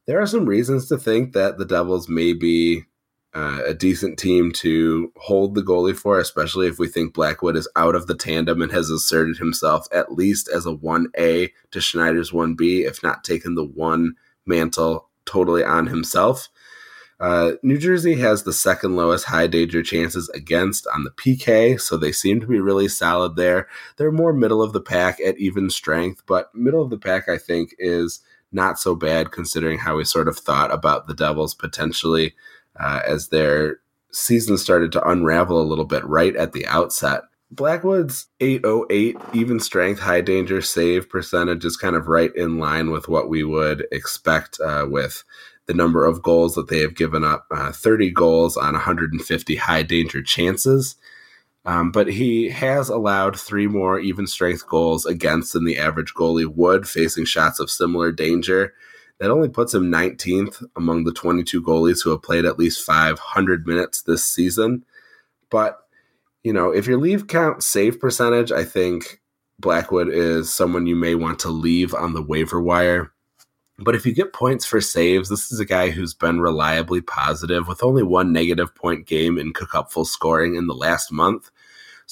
There 0.06 0.20
are 0.20 0.26
some 0.26 0.44
reasons 0.44 0.86
to 0.88 0.98
think 0.98 1.32
that 1.32 1.56
the 1.56 1.64
Devils 1.64 2.10
may 2.10 2.34
be 2.34 2.84
uh, 3.34 3.60
a 3.66 3.74
decent 3.74 4.18
team 4.18 4.52
to 4.52 5.12
hold 5.16 5.54
the 5.54 5.62
goalie 5.62 5.96
for, 5.96 6.18
especially 6.18 6.66
if 6.66 6.78
we 6.78 6.86
think 6.86 7.14
Blackwood 7.14 7.56
is 7.56 7.68
out 7.76 7.94
of 7.94 8.06
the 8.06 8.14
tandem 8.14 8.60
and 8.60 8.72
has 8.72 8.90
asserted 8.90 9.38
himself 9.38 9.86
at 9.90 10.12
least 10.12 10.48
as 10.48 10.66
a 10.66 10.72
1A 10.72 11.50
to 11.70 11.80
Schneider's 11.80 12.30
1B, 12.30 12.86
if 12.86 13.02
not 13.02 13.24
taken 13.24 13.54
the 13.54 13.64
one 13.64 14.14
mantle 14.44 15.08
totally 15.24 15.64
on 15.64 15.86
himself. 15.86 16.48
Uh, 17.20 17.52
New 17.62 17.78
Jersey 17.78 18.16
has 18.16 18.42
the 18.42 18.52
second 18.52 18.96
lowest 18.96 19.26
high 19.26 19.46
danger 19.46 19.82
chances 19.82 20.28
against 20.30 20.88
on 20.92 21.04
the 21.04 21.12
PK, 21.12 21.80
so 21.80 21.96
they 21.96 22.10
seem 22.10 22.40
to 22.40 22.48
be 22.48 22.58
really 22.58 22.88
solid 22.88 23.36
there. 23.36 23.68
They're 23.96 24.10
more 24.10 24.32
middle 24.32 24.60
of 24.60 24.72
the 24.72 24.80
pack 24.80 25.20
at 25.20 25.38
even 25.38 25.70
strength, 25.70 26.22
but 26.26 26.52
middle 26.52 26.82
of 26.82 26.90
the 26.90 26.98
pack, 26.98 27.28
I 27.28 27.38
think, 27.38 27.76
is 27.78 28.20
not 28.50 28.78
so 28.78 28.94
bad 28.94 29.30
considering 29.30 29.78
how 29.78 29.96
we 29.96 30.04
sort 30.04 30.28
of 30.28 30.36
thought 30.36 30.72
about 30.72 31.06
the 31.06 31.14
Devils 31.14 31.54
potentially 31.54 32.34
uh, 32.78 33.00
as 33.06 33.28
their 33.28 33.78
season 34.10 34.58
started 34.58 34.92
to 34.92 35.08
unravel 35.08 35.60
a 35.60 35.64
little 35.64 35.84
bit 35.84 36.04
right 36.04 36.36
at 36.36 36.52
the 36.52 36.66
outset. 36.66 37.22
Blackwood's 37.50 38.28
808 38.40 39.16
even 39.34 39.60
strength 39.60 40.00
high 40.00 40.22
danger 40.22 40.62
save 40.62 41.10
percentage 41.10 41.64
is 41.64 41.76
kind 41.76 41.96
of 41.96 42.08
right 42.08 42.34
in 42.34 42.58
line 42.58 42.90
with 42.90 43.08
what 43.08 43.28
we 43.28 43.44
would 43.44 43.86
expect 43.92 44.58
uh, 44.60 44.86
with 44.88 45.22
the 45.66 45.74
number 45.74 46.04
of 46.06 46.22
goals 46.22 46.54
that 46.54 46.68
they 46.68 46.80
have 46.80 46.94
given 46.94 47.24
up 47.24 47.46
uh, 47.50 47.70
30 47.70 48.10
goals 48.10 48.56
on 48.56 48.72
150 48.72 49.56
high 49.56 49.82
danger 49.82 50.22
chances. 50.22 50.96
Um, 51.64 51.92
but 51.92 52.08
he 52.08 52.48
has 52.48 52.88
allowed 52.88 53.38
three 53.38 53.68
more 53.68 54.00
even 54.00 54.26
strength 54.26 54.66
goals 54.66 55.06
against 55.06 55.52
than 55.52 55.64
the 55.64 55.78
average 55.78 56.14
goalie 56.14 56.46
would, 56.46 56.88
facing 56.88 57.24
shots 57.24 57.60
of 57.60 57.70
similar 57.70 58.10
danger. 58.10 58.74
That 59.20 59.30
only 59.30 59.48
puts 59.48 59.72
him 59.72 59.90
19th 59.90 60.64
among 60.74 61.04
the 61.04 61.12
22 61.12 61.62
goalies 61.62 62.02
who 62.02 62.10
have 62.10 62.22
played 62.22 62.44
at 62.44 62.58
least 62.58 62.84
500 62.84 63.66
minutes 63.66 64.02
this 64.02 64.24
season. 64.24 64.84
But, 65.48 65.78
you 66.42 66.52
know, 66.52 66.70
if 66.70 66.86
your 66.86 66.98
leave 66.98 67.28
count 67.28 67.62
save 67.62 68.00
percentage, 68.00 68.50
I 68.50 68.64
think 68.64 69.20
Blackwood 69.60 70.08
is 70.08 70.52
someone 70.52 70.86
you 70.86 70.96
may 70.96 71.14
want 71.14 71.38
to 71.40 71.50
leave 71.50 71.94
on 71.94 72.14
the 72.14 72.22
waiver 72.22 72.60
wire. 72.60 73.12
But 73.78 73.94
if 73.94 74.04
you 74.04 74.12
get 74.12 74.32
points 74.32 74.66
for 74.66 74.80
saves, 74.80 75.28
this 75.28 75.52
is 75.52 75.60
a 75.60 75.64
guy 75.64 75.90
who's 75.90 76.14
been 76.14 76.40
reliably 76.40 77.00
positive 77.00 77.68
with 77.68 77.84
only 77.84 78.02
one 78.02 78.32
negative 78.32 78.74
point 78.74 79.06
game 79.06 79.38
in 79.38 79.52
cook 79.52 79.74
up 79.74 79.92
full 79.92 80.04
scoring 80.04 80.56
in 80.56 80.66
the 80.66 80.74
last 80.74 81.12
month. 81.12 81.51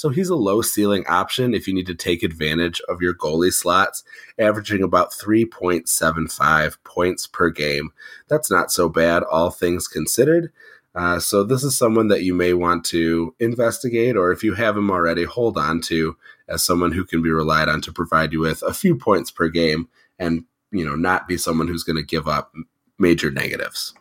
So 0.00 0.08
he's 0.08 0.30
a 0.30 0.34
low 0.34 0.62
ceiling 0.62 1.04
option 1.08 1.52
if 1.52 1.68
you 1.68 1.74
need 1.74 1.84
to 1.88 1.94
take 1.94 2.22
advantage 2.22 2.80
of 2.88 3.02
your 3.02 3.12
goalie 3.12 3.52
slots, 3.52 4.02
averaging 4.38 4.82
about 4.82 5.12
3.75 5.12 6.82
points 6.84 7.26
per 7.26 7.50
game. 7.50 7.90
That's 8.26 8.50
not 8.50 8.72
so 8.72 8.88
bad, 8.88 9.22
all 9.24 9.50
things 9.50 9.86
considered. 9.86 10.52
Uh, 10.94 11.18
so 11.18 11.44
this 11.44 11.62
is 11.62 11.76
someone 11.76 12.08
that 12.08 12.22
you 12.22 12.32
may 12.32 12.54
want 12.54 12.86
to 12.86 13.34
investigate, 13.40 14.16
or 14.16 14.32
if 14.32 14.42
you 14.42 14.54
have 14.54 14.74
him 14.74 14.90
already, 14.90 15.24
hold 15.24 15.58
on 15.58 15.82
to 15.82 16.16
as 16.48 16.64
someone 16.64 16.92
who 16.92 17.04
can 17.04 17.20
be 17.20 17.28
relied 17.28 17.68
on 17.68 17.82
to 17.82 17.92
provide 17.92 18.32
you 18.32 18.40
with 18.40 18.62
a 18.62 18.72
few 18.72 18.96
points 18.96 19.30
per 19.30 19.50
game 19.50 19.86
and 20.18 20.46
you 20.70 20.82
know 20.82 20.96
not 20.96 21.28
be 21.28 21.36
someone 21.36 21.68
who's 21.68 21.84
going 21.84 21.96
to 21.96 22.02
give 22.02 22.26
up 22.26 22.54
major 22.98 23.30
negatives. 23.30 23.92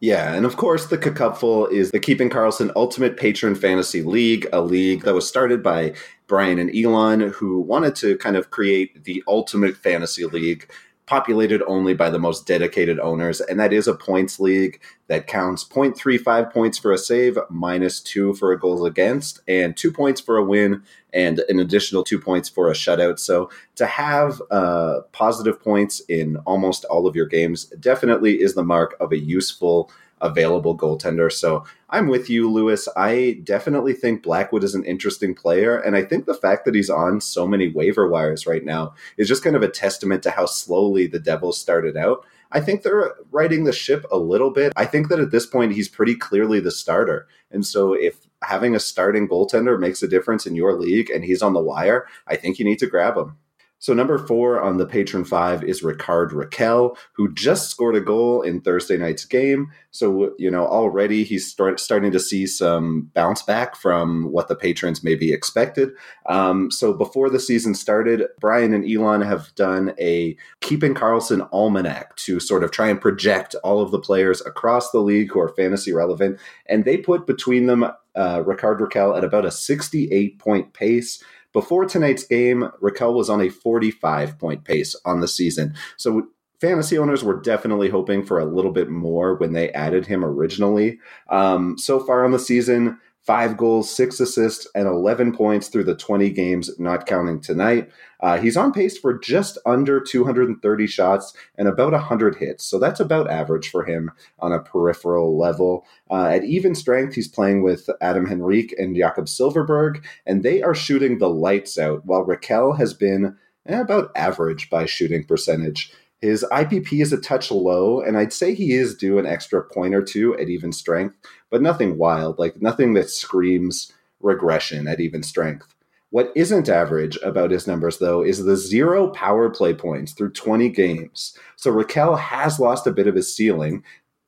Yeah, 0.00 0.32
and 0.32 0.46
of 0.46 0.56
course, 0.56 0.86
the 0.86 0.96
Cupful 0.96 1.66
is 1.66 1.90
the 1.90 2.00
Keeping 2.00 2.30
Karlsson 2.30 2.72
Ultimate 2.74 3.18
Patron 3.18 3.54
Fantasy 3.54 4.00
League, 4.00 4.48
a 4.50 4.62
league 4.62 5.04
that 5.04 5.14
was 5.14 5.28
started 5.28 5.62
by 5.62 5.92
Brian 6.26 6.58
and 6.58 6.74
Elon, 6.74 7.20
who 7.20 7.60
wanted 7.60 7.94
to 7.96 8.16
kind 8.16 8.36
of 8.36 8.50
create 8.50 9.04
the 9.04 9.22
ultimate 9.28 9.76
fantasy 9.76 10.24
league 10.24 10.70
populated 11.10 11.60
only 11.66 11.92
by 11.92 12.08
the 12.08 12.20
most 12.20 12.46
dedicated 12.46 13.00
owners. 13.00 13.40
And 13.40 13.58
that 13.58 13.72
is 13.72 13.88
a 13.88 13.94
points 13.94 14.38
league 14.38 14.80
that 15.08 15.26
counts 15.26 15.64
0.35 15.64 16.52
points 16.52 16.78
for 16.78 16.92
a 16.92 16.98
save, 16.98 17.36
minus 17.50 17.98
two 17.98 18.32
for 18.34 18.52
a 18.52 18.58
goals 18.58 18.86
against, 18.86 19.40
and 19.48 19.76
two 19.76 19.90
points 19.90 20.20
for 20.20 20.36
a 20.36 20.44
win, 20.44 20.84
and 21.12 21.40
an 21.48 21.58
additional 21.58 22.04
two 22.04 22.20
points 22.20 22.48
for 22.48 22.70
a 22.70 22.74
shutout. 22.74 23.18
So 23.18 23.50
to 23.74 23.86
have 23.86 24.40
uh, 24.52 25.00
positive 25.10 25.60
points 25.60 25.98
in 26.08 26.36
almost 26.46 26.84
all 26.84 27.08
of 27.08 27.16
your 27.16 27.26
games 27.26 27.64
definitely 27.80 28.40
is 28.40 28.54
the 28.54 28.62
mark 28.62 28.94
of 29.00 29.10
a 29.10 29.18
useful 29.18 29.90
available 30.20 30.76
goaltender. 30.76 31.32
So 31.32 31.64
I'm 31.88 32.08
with 32.08 32.30
you, 32.30 32.50
Lewis. 32.50 32.88
I 32.96 33.40
definitely 33.44 33.94
think 33.94 34.22
Blackwood 34.22 34.64
is 34.64 34.74
an 34.74 34.84
interesting 34.84 35.34
player. 35.34 35.78
And 35.78 35.96
I 35.96 36.02
think 36.02 36.26
the 36.26 36.34
fact 36.34 36.64
that 36.64 36.74
he's 36.74 36.90
on 36.90 37.20
so 37.20 37.46
many 37.46 37.68
waiver 37.68 38.08
wires 38.08 38.46
right 38.46 38.64
now 38.64 38.94
is 39.16 39.28
just 39.28 39.44
kind 39.44 39.56
of 39.56 39.62
a 39.62 39.68
testament 39.68 40.22
to 40.24 40.30
how 40.30 40.46
slowly 40.46 41.06
the 41.06 41.18
Devils 41.18 41.60
started 41.60 41.96
out. 41.96 42.24
I 42.52 42.60
think 42.60 42.82
they're 42.82 43.14
riding 43.30 43.64
the 43.64 43.72
ship 43.72 44.04
a 44.10 44.18
little 44.18 44.50
bit. 44.50 44.72
I 44.76 44.84
think 44.84 45.08
that 45.08 45.20
at 45.20 45.30
this 45.30 45.46
point, 45.46 45.72
he's 45.72 45.88
pretty 45.88 46.16
clearly 46.16 46.58
the 46.58 46.72
starter. 46.72 47.28
And 47.50 47.64
so 47.64 47.92
if 47.92 48.26
having 48.42 48.74
a 48.74 48.80
starting 48.80 49.28
goaltender 49.28 49.78
makes 49.78 50.02
a 50.02 50.08
difference 50.08 50.46
in 50.46 50.56
your 50.56 50.74
league 50.74 51.10
and 51.10 51.24
he's 51.24 51.42
on 51.42 51.52
the 51.52 51.60
wire, 51.60 52.06
I 52.26 52.36
think 52.36 52.58
you 52.58 52.64
need 52.64 52.78
to 52.80 52.86
grab 52.86 53.16
him. 53.16 53.36
So 53.80 53.94
number 53.94 54.18
four 54.18 54.60
on 54.60 54.76
the 54.76 54.84
patron 54.84 55.24
five 55.24 55.64
is 55.64 55.82
Rickard 55.82 56.32
Rakell, 56.32 56.96
who 57.14 57.32
just 57.32 57.70
scored 57.70 57.96
a 57.96 58.00
goal 58.00 58.42
in 58.42 58.60
Thursday 58.60 58.98
night's 58.98 59.24
game. 59.24 59.72
So 59.90 60.34
you 60.38 60.50
know 60.50 60.66
already 60.66 61.24
he's 61.24 61.50
start, 61.50 61.80
starting 61.80 62.12
to 62.12 62.20
see 62.20 62.46
some 62.46 63.10
bounce 63.14 63.42
back 63.42 63.74
from 63.74 64.30
what 64.30 64.48
the 64.48 64.54
patrons 64.54 65.02
maybe 65.02 65.32
expected. 65.32 65.90
Um, 66.26 66.70
so 66.70 66.92
before 66.92 67.30
the 67.30 67.40
season 67.40 67.74
started, 67.74 68.26
Brian 68.38 68.74
and 68.74 68.84
Elon 68.84 69.22
have 69.22 69.54
done 69.54 69.94
a 69.98 70.36
Keeping 70.60 70.94
Karlsson 70.94 71.48
almanac 71.50 72.14
to 72.16 72.38
sort 72.38 72.62
of 72.62 72.70
try 72.70 72.88
and 72.88 73.00
project 73.00 73.56
all 73.64 73.80
of 73.80 73.90
the 73.90 73.98
players 73.98 74.42
across 74.44 74.90
the 74.90 75.00
league 75.00 75.32
who 75.32 75.40
are 75.40 75.48
fantasy 75.48 75.92
relevant, 75.92 76.38
and 76.66 76.84
they 76.84 76.98
put 76.98 77.26
between 77.26 77.64
them 77.64 77.90
uh, 78.14 78.42
Rickard 78.44 78.80
Rakell 78.80 79.16
at 79.16 79.24
about 79.24 79.44
a 79.44 79.50
68 79.50 80.38
point 80.38 80.72
pace. 80.72 81.22
Before 81.52 81.84
tonight's 81.84 82.24
game, 82.24 82.68
Rakell 82.80 83.14
was 83.14 83.28
on 83.28 83.40
a 83.40 83.48
45 83.48 84.38
point 84.38 84.64
pace 84.64 84.94
on 85.04 85.20
the 85.20 85.28
season. 85.28 85.74
So 85.96 86.28
fantasy 86.60 86.98
owners 86.98 87.24
were 87.24 87.40
definitely 87.40 87.88
hoping 87.88 88.24
for 88.24 88.38
a 88.38 88.44
little 88.44 88.72
bit 88.72 88.90
more 88.90 89.34
when 89.36 89.52
they 89.52 89.70
added 89.72 90.06
him 90.06 90.24
originally. 90.24 90.98
Um, 91.28 91.76
so 91.78 91.98
far 91.98 92.24
on 92.24 92.32
the 92.32 92.38
season, 92.38 92.98
five 93.30 93.56
goals, 93.56 93.88
six 93.88 94.18
assists, 94.18 94.66
and 94.74 94.88
11 94.88 95.32
points 95.32 95.68
through 95.68 95.84
the 95.84 95.94
20 95.94 96.30
games, 96.30 96.68
not 96.80 97.06
counting 97.06 97.40
tonight. 97.40 97.88
Uh, 98.18 98.36
he's 98.36 98.56
on 98.56 98.72
pace 98.72 98.98
for 98.98 99.16
just 99.16 99.56
under 99.64 100.00
230 100.00 100.86
shots 100.88 101.32
and 101.56 101.68
about 101.68 101.92
100 101.92 102.34
hits. 102.34 102.64
So 102.64 102.80
that's 102.80 102.98
about 102.98 103.30
average 103.30 103.70
for 103.70 103.84
him 103.84 104.10
on 104.40 104.50
a 104.50 104.58
peripheral 104.58 105.38
level. 105.38 105.86
Uh, 106.10 106.24
at 106.24 106.42
even 106.42 106.74
strength, 106.74 107.14
he's 107.14 107.28
playing 107.28 107.62
with 107.62 107.88
Adam 108.00 108.26
Henrique 108.26 108.74
and 108.76 108.96
Jakob 108.96 109.26
Silfverberg, 109.26 110.02
and 110.26 110.42
they 110.42 110.60
are 110.60 110.74
shooting 110.74 111.18
the 111.18 111.30
lights 111.30 111.78
out, 111.78 112.04
while 112.04 112.26
Rakell 112.26 112.78
has 112.78 112.94
been 112.94 113.36
eh, 113.64 113.78
about 113.78 114.10
average 114.16 114.68
by 114.68 114.86
shooting 114.86 115.22
percentage. 115.22 115.92
His 116.20 116.44
IPP 116.52 117.00
is 117.00 117.12
a 117.12 117.20
touch 117.20 117.50
low, 117.50 118.00
and 118.00 118.18
I'd 118.18 118.32
say 118.32 118.54
he 118.54 118.72
is 118.72 118.94
due 118.94 119.18
an 119.18 119.26
extra 119.26 119.62
point 119.62 119.94
or 119.94 120.02
two 120.02 120.36
at 120.38 120.50
even 120.50 120.72
strength, 120.72 121.16
but 121.50 121.62
nothing 121.62 121.96
wild, 121.96 122.38
like 122.38 122.60
nothing 122.60 122.94
that 122.94 123.08
screams 123.08 123.90
regression 124.20 124.86
at 124.86 125.00
even 125.00 125.22
strength. 125.22 125.74
What 126.10 126.32
isn't 126.34 126.68
average 126.68 127.16
about 127.22 127.52
his 127.52 127.66
numbers, 127.66 127.98
though, 127.98 128.22
is 128.22 128.44
the 128.44 128.56
zero 128.56 129.08
power 129.08 129.48
play 129.48 129.72
points 129.72 130.12
through 130.12 130.32
20 130.32 130.68
games. 130.70 131.38
So 131.56 131.72
Rakell 131.72 132.18
has 132.18 132.58
lost 132.58 132.86
a 132.86 132.92
bit 132.92 133.06
of 133.06 133.14
his 133.14 133.34
ceiling 133.34 133.84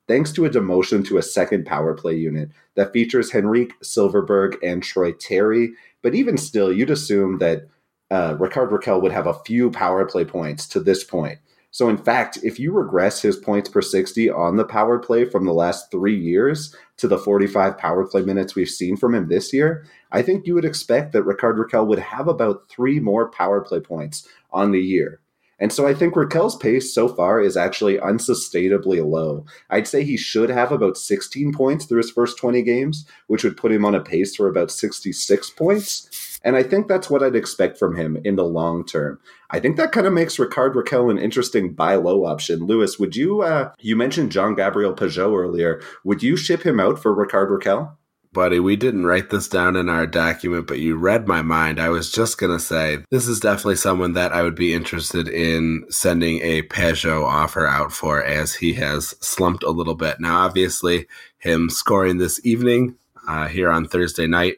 thanks 0.07 0.31
to 0.33 0.45
a 0.45 0.49
demotion 0.49 1.05
to 1.07 1.17
a 1.17 1.23
second 1.23 1.65
power 1.65 1.93
play 1.93 2.15
unit 2.15 2.49
that 2.75 2.93
features 2.93 3.33
Henrique 3.33 3.73
Silfverberg 3.83 4.55
and 4.63 4.81
Troy 4.81 5.11
Terry. 5.11 5.73
But 6.01 6.15
even 6.15 6.37
still, 6.37 6.71
you'd 6.71 6.89
assume 6.89 7.37
that 7.39 7.67
uh, 8.09 8.35
Rickard 8.39 8.69
Rakell 8.69 9.01
would 9.01 9.11
have 9.11 9.27
a 9.27 9.39
few 9.45 9.69
power 9.69 10.05
play 10.05 10.25
points 10.25 10.67
to 10.69 10.79
this 10.79 11.03
point. 11.03 11.39
So, 11.73 11.89
in 11.89 11.97
fact, 11.97 12.37
if 12.43 12.59
you 12.59 12.71
regress 12.71 13.23
his 13.23 13.35
points 13.35 13.67
per 13.67 13.81
60 13.81 14.29
on 14.29 14.57
the 14.57 14.63
power 14.63 14.99
play 14.99 15.25
from 15.25 15.45
the 15.45 15.55
last 15.55 15.89
three 15.89 16.15
years 16.15 16.75
to 16.97 17.07
the 17.07 17.17
45 17.17 17.79
power 17.79 18.05
play 18.05 18.21
minutes 18.21 18.53
we've 18.53 18.69
seen 18.69 18.95
from 18.95 19.15
him 19.15 19.27
this 19.27 19.51
year, 19.51 19.83
I 20.11 20.21
think 20.21 20.45
you 20.45 20.53
would 20.53 20.65
expect 20.65 21.13
that 21.13 21.23
Rickard 21.23 21.57
Rakell 21.57 21.87
would 21.87 21.97
have 21.97 22.27
about 22.27 22.69
three 22.69 22.99
more 22.99 23.31
power 23.31 23.59
play 23.59 23.79
points 23.79 24.27
on 24.51 24.69
the 24.69 24.81
year. 24.81 25.19
And 25.59 25.71
so 25.71 25.87
I 25.87 25.93
think 25.93 26.15
Rakell's 26.15 26.55
pace 26.55 26.93
so 26.93 27.07
far 27.07 27.39
is 27.39 27.55
actually 27.55 27.97
unsustainably 27.97 29.05
low. 29.05 29.45
I'd 29.69 29.87
say 29.87 30.03
he 30.03 30.17
should 30.17 30.49
have 30.49 30.71
about 30.71 30.97
16 30.97 31.53
points 31.53 31.85
through 31.85 31.99
his 31.99 32.11
first 32.11 32.37
20 32.37 32.61
games, 32.63 33.05
which 33.27 33.43
would 33.43 33.57
put 33.57 33.71
him 33.71 33.85
on 33.85 33.95
a 33.95 34.01
pace 34.01 34.35
for 34.35 34.47
about 34.47 34.71
66 34.71 35.49
points. 35.51 36.39
And 36.43 36.55
I 36.55 36.63
think 36.63 36.87
that's 36.87 37.09
what 37.09 37.23
I'd 37.23 37.35
expect 37.35 37.77
from 37.77 37.95
him 37.95 38.17
in 38.25 38.35
the 38.35 38.43
long 38.43 38.85
term. 38.85 39.19
I 39.49 39.59
think 39.59 39.77
that 39.77 39.91
kind 39.91 40.05
of 40.05 40.13
makes 40.13 40.37
Rickard 40.37 40.73
Rakell 40.73 41.09
an 41.09 41.17
interesting 41.17 41.73
buy 41.73 41.95
low 41.95 42.25
option. 42.25 42.65
Lewis, 42.65 42.99
would 42.99 43.15
you, 43.15 43.41
uh, 43.41 43.71
you 43.79 43.95
mentioned 43.95 44.31
Jean 44.31 44.55
Gabriel 44.55 44.93
Pageau 44.93 45.37
earlier. 45.37 45.81
Would 46.03 46.21
you 46.21 46.35
ship 46.35 46.65
him 46.65 46.79
out 46.79 46.99
for 46.99 47.13
Rickard 47.13 47.49
Rakell? 47.49 47.95
Buddy, 48.33 48.59
we 48.59 48.75
didn't 48.75 49.05
write 49.05 49.29
this 49.29 49.47
down 49.47 49.75
in 49.75 49.89
our 49.89 50.07
document, 50.07 50.65
but 50.65 50.79
you 50.79 50.95
read 50.95 51.27
my 51.27 51.43
mind. 51.43 51.79
I 51.79 51.89
was 51.89 52.11
just 52.11 52.39
going 52.39 52.51
to 52.51 52.59
say 52.59 53.05
this 53.11 53.27
is 53.27 53.39
definitely 53.39 53.75
someone 53.75 54.13
that 54.13 54.31
I 54.31 54.41
would 54.41 54.55
be 54.55 54.73
interested 54.73 55.27
in 55.27 55.85
sending 55.89 56.41
a 56.41 56.63
Pageau 56.63 57.23
offer 57.23 57.67
out 57.67 57.93
for 57.93 58.23
as 58.23 58.55
he 58.55 58.73
has 58.73 59.09
slumped 59.21 59.61
a 59.61 59.69
little 59.69 59.93
bit. 59.93 60.19
Now, 60.19 60.39
obviously, 60.39 61.05
him 61.37 61.69
scoring 61.69 62.17
this 62.17 62.43
evening 62.43 62.95
uh, 63.27 63.47
here 63.49 63.69
on 63.69 63.85
Thursday 63.85 64.25
night 64.25 64.57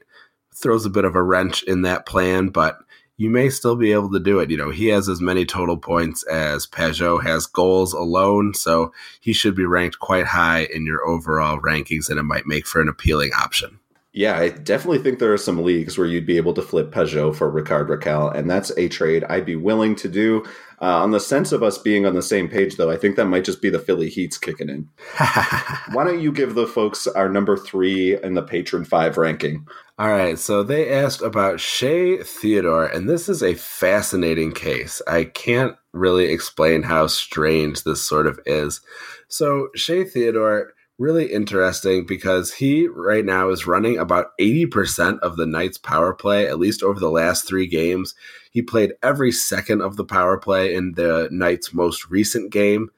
throws 0.53 0.85
a 0.85 0.89
bit 0.89 1.03
of 1.03 1.15
a 1.15 1.21
wrench 1.21 1.61
in 1.63 1.81
that 1.81 2.05
plan, 2.05 2.47
but 2.47 2.77
you 3.17 3.29
may 3.29 3.49
still 3.49 3.75
be 3.75 3.93
able 3.93 4.11
to 4.11 4.19
do 4.19 4.39
it. 4.39 4.51
You 4.51 4.57
know, 4.57 4.71
he 4.71 4.87
has 4.87 5.07
as 5.07 5.21
many 5.21 5.45
total 5.45 5.77
points 5.77 6.23
as 6.23 6.67
Pageau 6.67 7.23
has 7.23 7.45
goals 7.45 7.93
alone, 7.93 8.53
so 8.53 8.93
he 9.21 9.33
should 9.33 9.55
be 9.55 9.65
ranked 9.65 9.99
quite 9.99 10.27
high 10.27 10.65
in 10.65 10.85
your 10.85 11.05
overall 11.05 11.59
rankings, 11.59 12.09
and 12.09 12.19
it 12.19 12.23
might 12.23 12.45
make 12.45 12.67
for 12.67 12.81
an 12.81 12.89
appealing 12.89 13.31
option. 13.33 13.79
Yeah, 14.15 14.39
I 14.39 14.47
definitely 14.47 14.99
think 14.99 15.19
there 15.19 15.33
are 15.33 15.37
some 15.37 15.61
leagues 15.61 15.97
where 15.97 16.07
you'd 16.07 16.25
be 16.25 16.37
able 16.37 16.53
to 16.53 16.61
flip 16.61 16.89
Pageau 16.89 17.35
for 17.35 17.49
Rickard 17.49 17.89
Rakell, 17.89 18.33
and 18.33 18.49
that's 18.49 18.71
a 18.77 18.87
trade 18.87 19.25
I'd 19.25 19.45
be 19.45 19.57
willing 19.57 19.93
to 19.97 20.07
do. 20.07 20.45
Uh, 20.81 21.03
on 21.03 21.11
the 21.11 21.19
sense 21.19 21.51
of 21.51 21.61
us 21.61 21.77
being 21.77 22.05
on 22.05 22.13
the 22.13 22.21
same 22.21 22.47
page, 22.47 22.77
though, 22.77 22.89
I 22.89 22.95
think 22.95 23.17
that 23.17 23.25
might 23.25 23.43
just 23.43 23.61
be 23.61 23.69
the 23.69 23.77
Philly 23.77 24.07
Heats 24.07 24.37
kicking 24.37 24.69
in. 24.69 24.87
Why 25.91 26.05
don't 26.05 26.21
you 26.21 26.31
give 26.31 26.55
the 26.55 26.65
folks 26.65 27.07
our 27.07 27.27
number 27.27 27.57
three 27.57 28.17
in 28.21 28.35
the 28.35 28.41
patron 28.41 28.85
five 28.85 29.17
ranking? 29.17 29.67
All 29.99 30.07
right, 30.07 30.39
so 30.39 30.63
they 30.63 30.89
asked 30.89 31.21
about 31.21 31.59
Shea 31.59 32.23
Theodore, 32.23 32.85
and 32.85 33.09
this 33.09 33.27
is 33.27 33.43
a 33.43 33.55
fascinating 33.55 34.53
case. 34.53 35.01
I 35.09 35.25
can't 35.25 35.75
really 35.91 36.31
explain 36.31 36.83
how 36.83 37.07
strange 37.07 37.83
this 37.83 38.01
sort 38.07 38.27
of 38.27 38.39
is. 38.45 38.79
So, 39.27 39.67
Shea 39.75 40.05
Theodore 40.05 40.71
really 40.97 41.31
interesting 41.31 42.05
because 42.05 42.53
he 42.53 42.87
right 42.87 43.25
now 43.25 43.49
is 43.49 43.67
running 43.67 43.97
about 43.97 44.37
80% 44.39 45.19
of 45.19 45.35
the 45.35 45.45
Knights 45.45 45.77
power 45.77 46.13
play, 46.13 46.47
at 46.47 46.59
least 46.59 46.83
over 46.83 46.99
the 46.99 47.09
last 47.09 47.47
three 47.47 47.67
games. 47.67 48.15
He 48.51 48.61
played 48.61 48.93
every 49.03 49.31
second 49.31 49.81
of 49.81 49.97
the 49.97 50.05
power 50.05 50.37
play 50.37 50.73
in 50.73 50.93
the 50.93 51.27
Knights' 51.31 51.73
most 51.73 52.09
recent 52.09 52.51
game. 52.51 52.89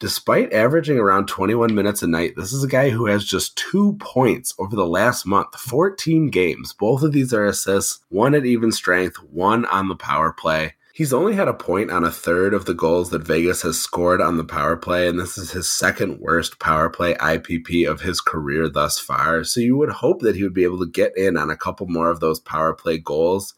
Despite 0.00 0.52
averaging 0.52 0.98
around 0.98 1.28
21 1.28 1.74
minutes 1.74 2.02
a 2.02 2.06
night, 2.06 2.34
this 2.36 2.52
is 2.52 2.64
a 2.64 2.68
guy 2.68 2.90
who 2.90 3.06
has 3.06 3.24
just 3.24 3.56
two 3.56 3.96
points 4.00 4.54
over 4.58 4.74
the 4.74 4.86
last 4.86 5.24
month, 5.24 5.54
14 5.54 6.30
games. 6.30 6.72
Both 6.72 7.02
of 7.02 7.12
these 7.12 7.32
are 7.32 7.46
assists, 7.46 8.00
one 8.08 8.34
at 8.34 8.44
even 8.44 8.72
strength, 8.72 9.16
one 9.22 9.64
on 9.66 9.88
the 9.88 9.94
power 9.94 10.32
play. 10.32 10.74
He's 10.94 11.12
only 11.12 11.34
had 11.34 11.48
a 11.48 11.54
point 11.54 11.90
on 11.90 12.04
a 12.04 12.10
third 12.12 12.54
of 12.54 12.66
the 12.66 12.72
goals 12.72 13.10
that 13.10 13.26
Vegas 13.26 13.62
has 13.62 13.80
scored 13.80 14.20
on 14.20 14.36
the 14.36 14.44
power 14.44 14.76
play, 14.76 15.08
and 15.08 15.18
this 15.18 15.36
is 15.36 15.50
his 15.50 15.68
second 15.68 16.20
worst 16.20 16.60
power 16.60 16.88
play 16.88 17.14
IPP 17.14 17.90
of 17.90 18.02
his 18.02 18.20
career 18.20 18.68
thus 18.68 19.00
far. 19.00 19.42
So 19.42 19.58
you 19.58 19.76
would 19.76 19.90
hope 19.90 20.20
that 20.20 20.36
he 20.36 20.44
would 20.44 20.54
be 20.54 20.62
able 20.62 20.78
to 20.78 20.86
get 20.86 21.16
in 21.16 21.36
on 21.36 21.50
a 21.50 21.56
couple 21.56 21.88
more 21.88 22.10
of 22.10 22.20
those 22.20 22.38
power 22.38 22.74
play 22.74 22.98
goals 22.98 23.54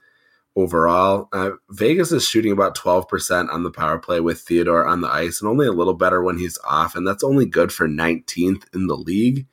overall. 0.56 1.28
Uh, 1.30 1.50
Vegas 1.68 2.10
is 2.10 2.26
shooting 2.26 2.52
about 2.52 2.74
12% 2.74 3.52
on 3.52 3.64
the 3.64 3.70
power 3.70 3.98
play 3.98 4.20
with 4.20 4.40
Theodore 4.40 4.86
on 4.86 5.02
the 5.02 5.10
ice, 5.10 5.42
and 5.42 5.50
only 5.50 5.66
a 5.66 5.72
little 5.72 5.92
better 5.92 6.22
when 6.22 6.38
he's 6.38 6.58
off, 6.64 6.96
and 6.96 7.06
that's 7.06 7.22
only 7.22 7.44
good 7.44 7.70
for 7.70 7.86
19th 7.86 8.64
in 8.74 8.86
the 8.86 8.96
league. 8.96 9.46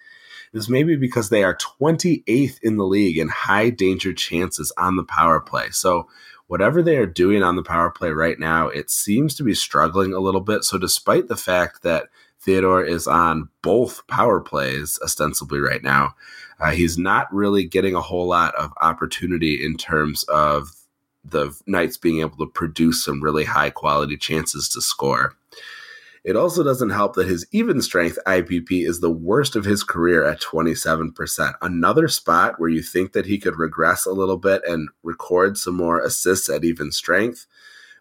Is 0.53 0.69
maybe 0.69 0.95
because 0.95 1.29
they 1.29 1.43
are 1.43 1.57
28th 1.57 2.59
in 2.61 2.77
the 2.77 2.85
league 2.85 3.17
in 3.17 3.27
high 3.27 3.71
danger 3.71 4.13
chances 4.13 4.71
on 4.77 4.95
the 4.97 5.03
power 5.03 5.39
play. 5.39 5.71
So 5.71 6.07
whatever 6.47 6.81
they 6.81 6.97
are 6.97 7.05
doing 7.05 7.43
on 7.43 7.55
the 7.55 7.63
power 7.63 7.89
play 7.89 8.11
right 8.11 8.39
now, 8.39 8.67
it 8.67 8.89
seems 8.89 9.35
to 9.35 9.43
be 9.43 9.53
struggling 9.53 10.13
a 10.13 10.19
little 10.19 10.41
bit. 10.41 10.63
So, 10.63 10.77
despite 10.77 11.27
the 11.27 11.35
fact 11.35 11.83
that 11.83 12.07
Theodore 12.39 12.83
is 12.83 13.07
on 13.07 13.49
both 13.61 14.05
power 14.07 14.41
plays 14.41 14.99
ostensibly 15.03 15.59
right 15.59 15.83
now, 15.83 16.15
uh, 16.59 16.71
he's 16.71 16.97
not 16.97 17.33
really 17.33 17.63
getting 17.65 17.95
a 17.95 18.01
whole 18.01 18.27
lot 18.27 18.53
of 18.55 18.71
opportunity 18.81 19.63
in 19.63 19.77
terms 19.77 20.23
of 20.23 20.71
the 21.23 21.55
Knights 21.65 21.97
being 21.97 22.19
able 22.19 22.37
to 22.37 22.51
produce 22.51 23.03
some 23.03 23.23
really 23.23 23.45
high 23.45 23.69
quality 23.69 24.17
chances 24.17 24.67
to 24.69 24.81
score. 24.81 25.35
It 26.23 26.37
also 26.37 26.63
doesn't 26.63 26.91
help 26.91 27.15
that 27.15 27.27
his 27.27 27.45
even 27.51 27.81
strength 27.81 28.17
IPP 28.25 28.87
is 28.87 29.01
the 29.01 29.11
worst 29.11 29.57
of 29.57 29.65
his 29.65 29.83
career 29.83 30.23
at 30.23 30.39
27%. 30.39 31.55
Another 31.61 32.07
spot 32.07 32.59
where 32.59 32.69
you 32.69 32.81
think 32.81 33.11
that 33.11 33.25
he 33.25 33.37
could 33.37 33.59
regress 33.59 34.05
a 34.05 34.13
little 34.13 34.37
bit 34.37 34.61
and 34.65 34.87
record 35.03 35.57
some 35.57 35.75
more 35.75 35.99
assists 35.99 36.49
at 36.49 36.63
even 36.63 36.93
strength. 36.93 37.45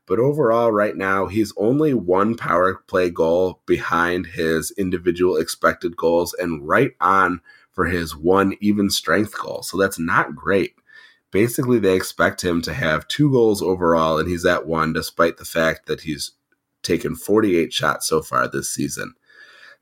But 0.07 0.21
overall, 0.21 0.71
right 0.71 0.97
now, 0.97 1.27
he's 1.27 1.53
only 1.57 1.95
one 1.95 2.37
power 2.37 2.75
play 2.87 3.11
goal 3.11 3.61
behind 3.67 4.27
his 4.27 4.73
individual 4.79 5.37
expected 5.37 5.97
goals 5.97 6.33
and 6.35 6.67
right 6.67 6.93
on 7.01 7.41
for 7.73 7.87
his 7.87 8.15
one 8.15 8.55
even 8.61 8.91
strength 8.91 9.37
goal. 9.37 9.63
So 9.63 9.77
that's 9.77 9.99
not 9.99 10.37
great. 10.37 10.75
Basically, 11.33 11.79
they 11.79 11.97
expect 11.97 12.45
him 12.45 12.63
to 12.63 12.75
have 12.75 13.09
two 13.09 13.33
goals 13.33 13.63
overall, 13.63 14.19
and 14.19 14.29
he's 14.29 14.45
at 14.45 14.67
one, 14.67 14.93
despite 14.93 15.39
the 15.39 15.45
fact 15.45 15.87
that 15.87 16.03
he's 16.03 16.33
taken 16.83 17.15
48 17.15 17.73
shots 17.73 18.09
so 18.09 18.23
far 18.23 18.49
this 18.49 18.71
season. 18.71 19.15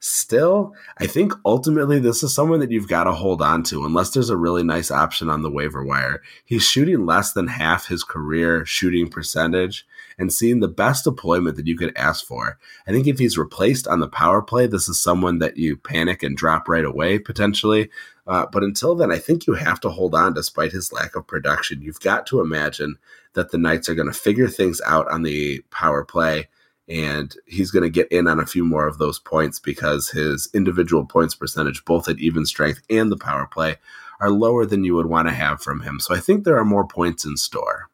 Still, 0.02 0.72
I 0.96 1.06
think 1.06 1.34
ultimately 1.44 1.98
this 1.98 2.22
is 2.22 2.34
someone 2.34 2.60
that 2.60 2.70
you've 2.70 2.88
got 2.88 3.04
to 3.04 3.12
hold 3.12 3.42
on 3.42 3.62
to 3.64 3.84
unless 3.84 4.08
there's 4.08 4.30
a 4.30 4.36
really 4.36 4.62
nice 4.62 4.90
option 4.90 5.28
on 5.28 5.42
the 5.42 5.50
waiver 5.50 5.84
wire. 5.84 6.22
He's 6.46 6.62
shooting 6.62 7.04
less 7.04 7.34
than 7.34 7.48
half 7.48 7.88
his 7.88 8.02
career 8.02 8.64
shooting 8.64 9.10
percentage 9.10 9.86
and 10.18 10.32
seeing 10.32 10.60
the 10.60 10.68
best 10.68 11.04
deployment 11.04 11.56
that 11.56 11.66
you 11.66 11.76
could 11.76 11.94
ask 11.98 12.24
for. 12.24 12.58
I 12.86 12.92
think 12.92 13.06
if 13.06 13.18
he's 13.18 13.36
replaced 13.36 13.86
on 13.86 14.00
the 14.00 14.08
power 14.08 14.40
play, 14.40 14.66
this 14.66 14.88
is 14.88 14.98
someone 14.98 15.38
that 15.40 15.58
you 15.58 15.76
panic 15.76 16.22
and 16.22 16.34
drop 16.34 16.66
right 16.66 16.84
away 16.84 17.18
potentially. 17.18 17.90
Uh, 18.26 18.46
but 18.50 18.62
until 18.62 18.94
then, 18.94 19.12
I 19.12 19.18
think 19.18 19.46
you 19.46 19.52
have 19.52 19.80
to 19.80 19.90
hold 19.90 20.14
on 20.14 20.32
despite 20.32 20.72
his 20.72 20.94
lack 20.94 21.14
of 21.14 21.26
production. 21.26 21.82
You've 21.82 22.00
got 22.00 22.26
to 22.28 22.40
imagine 22.40 22.96
that 23.34 23.50
the 23.50 23.58
Knights 23.58 23.90
are 23.90 23.94
going 23.94 24.10
to 24.10 24.18
figure 24.18 24.48
things 24.48 24.80
out 24.86 25.10
on 25.10 25.24
the 25.24 25.60
power 25.70 26.04
play 26.04 26.48
and 26.90 27.36
he's 27.46 27.70
going 27.70 27.84
to 27.84 27.88
get 27.88 28.10
in 28.10 28.26
on 28.26 28.40
a 28.40 28.46
few 28.46 28.64
more 28.64 28.86
of 28.86 28.98
those 28.98 29.20
points 29.20 29.60
because 29.60 30.10
his 30.10 30.48
individual 30.52 31.06
points 31.06 31.36
percentage, 31.36 31.84
both 31.84 32.08
at 32.08 32.18
even 32.18 32.44
strength 32.44 32.82
and 32.90 33.12
the 33.12 33.16
power 33.16 33.46
play, 33.46 33.76
are 34.20 34.30
lower 34.30 34.66
than 34.66 34.84
you 34.84 34.94
would 34.96 35.06
want 35.06 35.28
to 35.28 35.34
have 35.34 35.62
from 35.62 35.80
him. 35.80 36.00
So 36.00 36.14
I 36.14 36.18
think 36.18 36.44
there 36.44 36.58
are 36.58 36.64
more 36.64 36.86
points 36.86 37.24
in 37.24 37.36
store. 37.36 37.88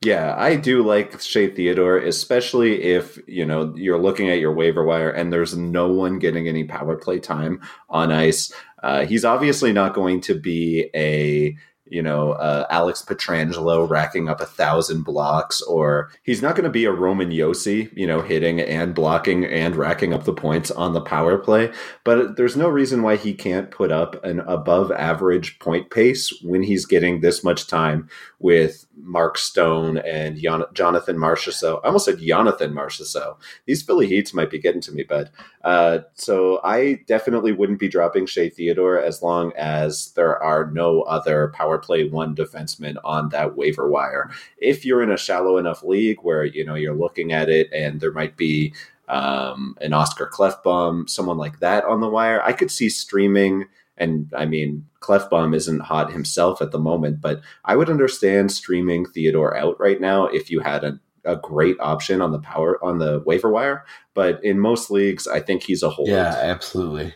Yeah, 0.00 0.34
I 0.38 0.54
do 0.54 0.84
like 0.84 1.20
Shea 1.20 1.52
Theodore, 1.52 1.98
especially 1.98 2.82
if 2.82 3.18
you 3.26 3.44
know 3.44 3.74
you're 3.76 3.98
looking 3.98 4.30
at 4.30 4.38
your 4.38 4.52
waiver 4.52 4.84
wire 4.84 5.10
and 5.10 5.32
there's 5.32 5.56
no 5.56 5.88
one 5.88 6.20
getting 6.20 6.46
any 6.46 6.62
power 6.62 6.96
play 6.96 7.18
time 7.18 7.60
on 7.88 8.12
ice. 8.12 8.52
Uh, 8.80 9.06
he's 9.06 9.24
obviously 9.24 9.72
not 9.72 9.94
going 9.94 10.20
to 10.20 10.38
be 10.38 10.88
a 10.94 11.56
you 11.90 12.02
know, 12.02 12.32
uh, 12.32 12.66
Alex 12.70 13.02
Pietrangelo 13.02 13.88
racking 13.88 14.28
up 14.28 14.40
a 14.40 14.46
thousand 14.46 15.02
blocks, 15.02 15.62
or 15.62 16.10
he's 16.22 16.42
not 16.42 16.54
going 16.54 16.64
to 16.64 16.70
be 16.70 16.84
a 16.84 16.92
Roman 16.92 17.30
Josi, 17.30 17.90
you 17.96 18.06
know, 18.06 18.20
hitting 18.20 18.60
and 18.60 18.94
blocking 18.94 19.44
and 19.44 19.76
racking 19.76 20.12
up 20.12 20.24
the 20.24 20.32
points 20.32 20.70
on 20.70 20.92
the 20.92 21.00
power 21.00 21.38
play. 21.38 21.72
But 22.04 22.36
there's 22.36 22.56
no 22.56 22.68
reason 22.68 23.02
why 23.02 23.16
he 23.16 23.34
can't 23.34 23.70
put 23.70 23.92
up 23.92 24.22
an 24.24 24.40
above 24.40 24.92
average 24.92 25.58
point 25.58 25.90
pace 25.90 26.32
when 26.42 26.62
he's 26.62 26.86
getting 26.86 27.20
this 27.20 27.44
much 27.44 27.66
time 27.66 28.08
with 28.40 28.86
Mark 28.96 29.36
Stone 29.36 29.98
and 29.98 30.38
Jon- 30.38 30.64
Jonathan 30.72 31.16
Marchessault. 31.16 31.80
I 31.82 31.86
almost 31.86 32.04
said 32.04 32.20
Jonathan 32.20 32.72
Marchessault. 32.72 33.36
These 33.66 33.82
Philly 33.82 34.06
Heats 34.06 34.32
might 34.32 34.50
be 34.50 34.60
getting 34.60 34.80
to 34.82 34.92
me, 34.92 35.02
but 35.02 35.30
uh, 35.64 36.00
so 36.14 36.60
I 36.62 37.00
definitely 37.06 37.52
wouldn't 37.52 37.80
be 37.80 37.88
dropping 37.88 38.26
Shea 38.26 38.48
Theodore 38.48 39.00
as 39.00 39.22
long 39.22 39.52
as 39.56 40.12
there 40.12 40.40
are 40.40 40.70
no 40.70 41.02
other 41.02 41.52
power 41.54 41.78
play 41.78 42.08
one 42.08 42.36
defenseman 42.36 42.96
on 43.02 43.30
that 43.30 43.56
waiver 43.56 43.88
wire. 43.88 44.30
If 44.58 44.84
you're 44.84 45.02
in 45.02 45.10
a 45.10 45.18
shallow 45.18 45.58
enough 45.58 45.82
league 45.82 46.18
where 46.22 46.44
you 46.44 46.64
know 46.64 46.76
you're 46.76 46.94
looking 46.94 47.32
at 47.32 47.48
it 47.48 47.72
and 47.72 48.00
there 48.00 48.12
might 48.12 48.36
be 48.36 48.72
um, 49.08 49.76
an 49.80 49.92
Oscar 49.92 50.30
Klefbom, 50.32 51.08
someone 51.08 51.38
like 51.38 51.60
that 51.60 51.84
on 51.84 52.00
the 52.00 52.08
wire, 52.08 52.42
I 52.42 52.52
could 52.52 52.70
see 52.70 52.88
streaming 52.88 53.64
and 53.98 54.32
I 54.36 54.46
mean, 54.46 54.86
Klefbom 55.00 55.54
isn't 55.54 55.80
hot 55.80 56.12
himself 56.12 56.62
at 56.62 56.72
the 56.72 56.78
moment, 56.78 57.20
but 57.20 57.40
I 57.64 57.76
would 57.76 57.90
understand 57.90 58.52
streaming 58.52 59.06
Theodore 59.06 59.56
out 59.56 59.78
right 59.78 60.00
now 60.00 60.26
if 60.26 60.50
you 60.50 60.60
had 60.60 60.84
a, 60.84 61.00
a 61.24 61.36
great 61.36 61.76
option 61.80 62.20
on 62.20 62.32
the 62.32 62.38
power 62.38 62.82
on 62.84 62.98
the 62.98 63.22
waiver 63.26 63.50
wire. 63.50 63.84
But 64.14 64.42
in 64.44 64.58
most 64.58 64.90
leagues, 64.90 65.26
I 65.26 65.40
think 65.40 65.62
he's 65.62 65.82
a 65.82 65.90
hold. 65.90 66.08
Yeah, 66.08 66.34
absolutely. 66.34 67.14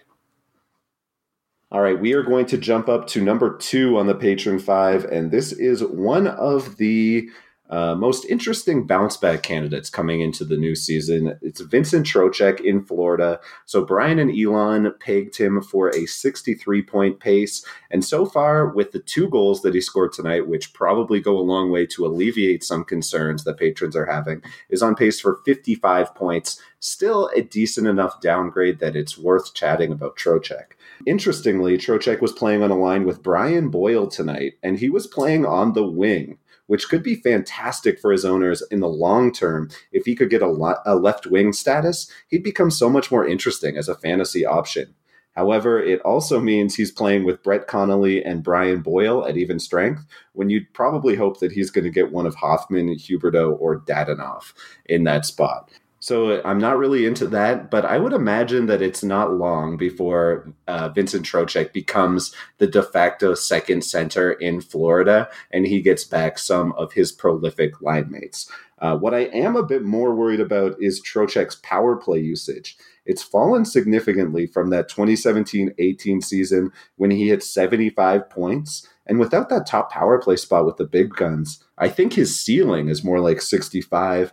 All 1.71 1.81
right, 1.81 1.99
we 1.99 2.13
are 2.13 2.23
going 2.23 2.45
to 2.47 2.59
jump 2.59 2.91
up 2.91 3.07
to 3.09 3.23
number 3.23 3.57
two 3.57 3.97
on 3.97 4.07
the 4.07 4.15
patron 4.15 4.59
five, 4.59 5.07
and 5.07 5.31
this 5.31 5.53
is 5.53 5.83
one 5.83 6.27
of 6.27 6.77
the 6.77 7.31
uh, 7.73 7.95
most 7.95 8.27
interesting 8.27 8.87
bounce 8.87 9.17
back 9.17 9.43
candidates 9.43 9.89
coming 9.89 10.21
into 10.21 10.45
the 10.45 10.59
new 10.59 10.75
season. 10.75 11.39
It's 11.41 11.63
Vincent 11.63 12.07
Trocheck 12.07 12.61
in 12.61 12.85
Florida. 12.85 13.41
So 13.65 13.83
Brian 13.83 14.19
and 14.19 14.31
Elon 14.31 14.93
pegged 15.01 15.39
him 15.39 15.63
for 15.63 15.89
a 15.89 16.05
63 16.05 16.83
point 16.83 17.19
pace. 17.19 17.65
And 17.91 18.05
so 18.05 18.27
far, 18.27 18.69
with 18.69 18.93
the 18.93 18.99
two 18.99 19.27
goals 19.31 19.63
that 19.63 19.75
he 19.75 19.81
scored 19.81 20.13
tonight, 20.13 20.47
which 20.47 20.75
probably 20.75 21.19
go 21.19 21.39
a 21.39 21.41
long 21.41 21.71
way 21.71 21.87
to 21.87 22.05
alleviate 22.05 22.63
some 22.63 22.85
concerns 22.85 23.45
that 23.45 23.57
patrons 23.57 23.97
are 23.97 24.05
having, 24.05 24.43
is 24.69 24.83
on 24.83 24.95
pace 24.95 25.19
for 25.19 25.41
55 25.47 26.15
points. 26.15 26.61
Still 26.79 27.31
a 27.35 27.41
decent 27.41 27.87
enough 27.87 28.21
downgrade 28.21 28.81
that 28.81 28.97
it's 28.97 29.17
worth 29.17 29.55
chatting 29.55 29.93
about 29.93 30.19
Trocheck. 30.19 30.73
Interestingly, 31.07 31.79
Trocheck 31.79 32.21
was 32.21 32.33
playing 32.33 32.63
on 32.63 32.71
a 32.71 32.79
line 32.79 33.07
with 33.07 33.23
Brian 33.23 33.71
Boyle 33.71 34.09
tonight, 34.09 34.55
and 34.63 34.79
he 34.79 34.91
was 34.91 35.07
playing 35.07 35.47
on 35.47 35.73
the 35.73 35.87
wing 35.87 36.37
which 36.67 36.89
could 36.89 37.03
be 37.03 37.15
fantastic 37.15 37.99
for 37.99 38.13
his 38.13 38.25
owners 38.25 38.63
in 38.71 38.81
the 38.81 38.89
long 38.89 39.33
term. 39.33 39.71
If 39.93 40.05
he 40.05 40.15
could 40.15 40.31
get 40.31 40.43
a, 40.43 40.81
a 40.87 40.97
left 40.97 41.27
wing 41.27 41.53
status, 41.53 42.11
he'd 42.29 42.43
become 42.43 42.71
so 42.71 42.89
much 42.89 43.11
more 43.11 43.27
interesting 43.27 43.77
as 43.77 43.89
a 43.89 43.95
fantasy 43.95 44.47
option. 44.47 44.95
However, 45.35 45.83
it 45.83 46.01
also 46.03 46.41
means 46.41 46.75
he's 46.75 46.91
playing 46.91 47.25
with 47.25 47.43
Brett 47.43 47.67
Connolly 47.67 48.23
and 48.23 48.43
Brian 48.43 48.83
Boyle 48.83 49.27
at 49.27 49.39
even 49.39 49.59
strength, 49.59 50.05
when 50.35 50.51
you'd 50.51 50.73
probably 50.75 51.17
hope 51.17 51.41
that 51.41 51.53
he's 51.53 51.71
going 51.71 51.85
to 51.85 51.91
get 51.91 52.13
one 52.13 52.27
of 52.27 52.35
Hoffman, 52.35 52.91
Huberdeau, 52.91 53.59
or 53.59 53.81
Dadonov 53.81 54.53
in 54.85 55.05
that 55.05 55.25
spot. 55.25 55.71
So 56.03 56.43
I'm 56.45 56.59
not 56.59 56.79
really 56.79 57.07
into 57.07 57.29
that, 57.29 57.71
but 57.71 57.85
I 57.85 57.97
would 57.97 58.13
imagine 58.13 58.67
that 58.67 58.83
it's 58.83 59.05
not 59.05 59.35
long 59.35 59.77
before 59.77 60.53
uh, 60.67 60.89
Vincent 60.89 61.25
Trocheck 61.25 61.73
becomes 61.73 62.35
the 62.59 62.67
de 62.67 62.83
facto 62.83 63.35
second 63.35 63.85
center 63.85 64.33
in 64.33 64.61
Florida, 64.63 65.29
and 65.53 65.65
he 65.65 65.81
gets 65.81 66.03
back 66.03 66.39
some 66.39 66.73
of 66.73 66.93
his 66.93 67.13
prolific 67.13 67.81
line 67.81 68.11
mates. 68.11 68.51
Uh, 68.81 68.97
what 68.97 69.15
I 69.15 69.27
am 69.27 69.55
a 69.55 69.63
bit 69.63 69.85
more 69.85 70.13
worried 70.13 70.41
about 70.41 70.75
is 70.81 71.01
Trocheck's 71.01 71.61
power 71.63 71.95
play 71.95 72.19
usage. 72.19 72.77
It's 73.07 73.23
fallen 73.23 73.65
significantly 73.65 74.49
from 74.49 74.71
that 74.71 74.89
2017 74.89 75.73
18 75.79 76.21
season 76.21 76.73
when 76.97 77.13
he 77.13 77.29
hit 77.29 77.45
75 77.45 78.29
points. 78.29 78.89
And 79.07 79.19
without 79.19 79.49
that 79.51 79.67
top 79.67 79.91
power 79.91 80.21
play 80.21 80.37
spot 80.37 80.65
with 80.65 80.77
the 80.77 80.85
big 80.85 81.11
guns, 81.11 81.63
I 81.79 81.89
think 81.89 82.13
his 82.13 82.39
ceiling 82.39 82.89
is 82.89 83.05
more 83.05 83.21
like 83.21 83.43
65 83.43 84.33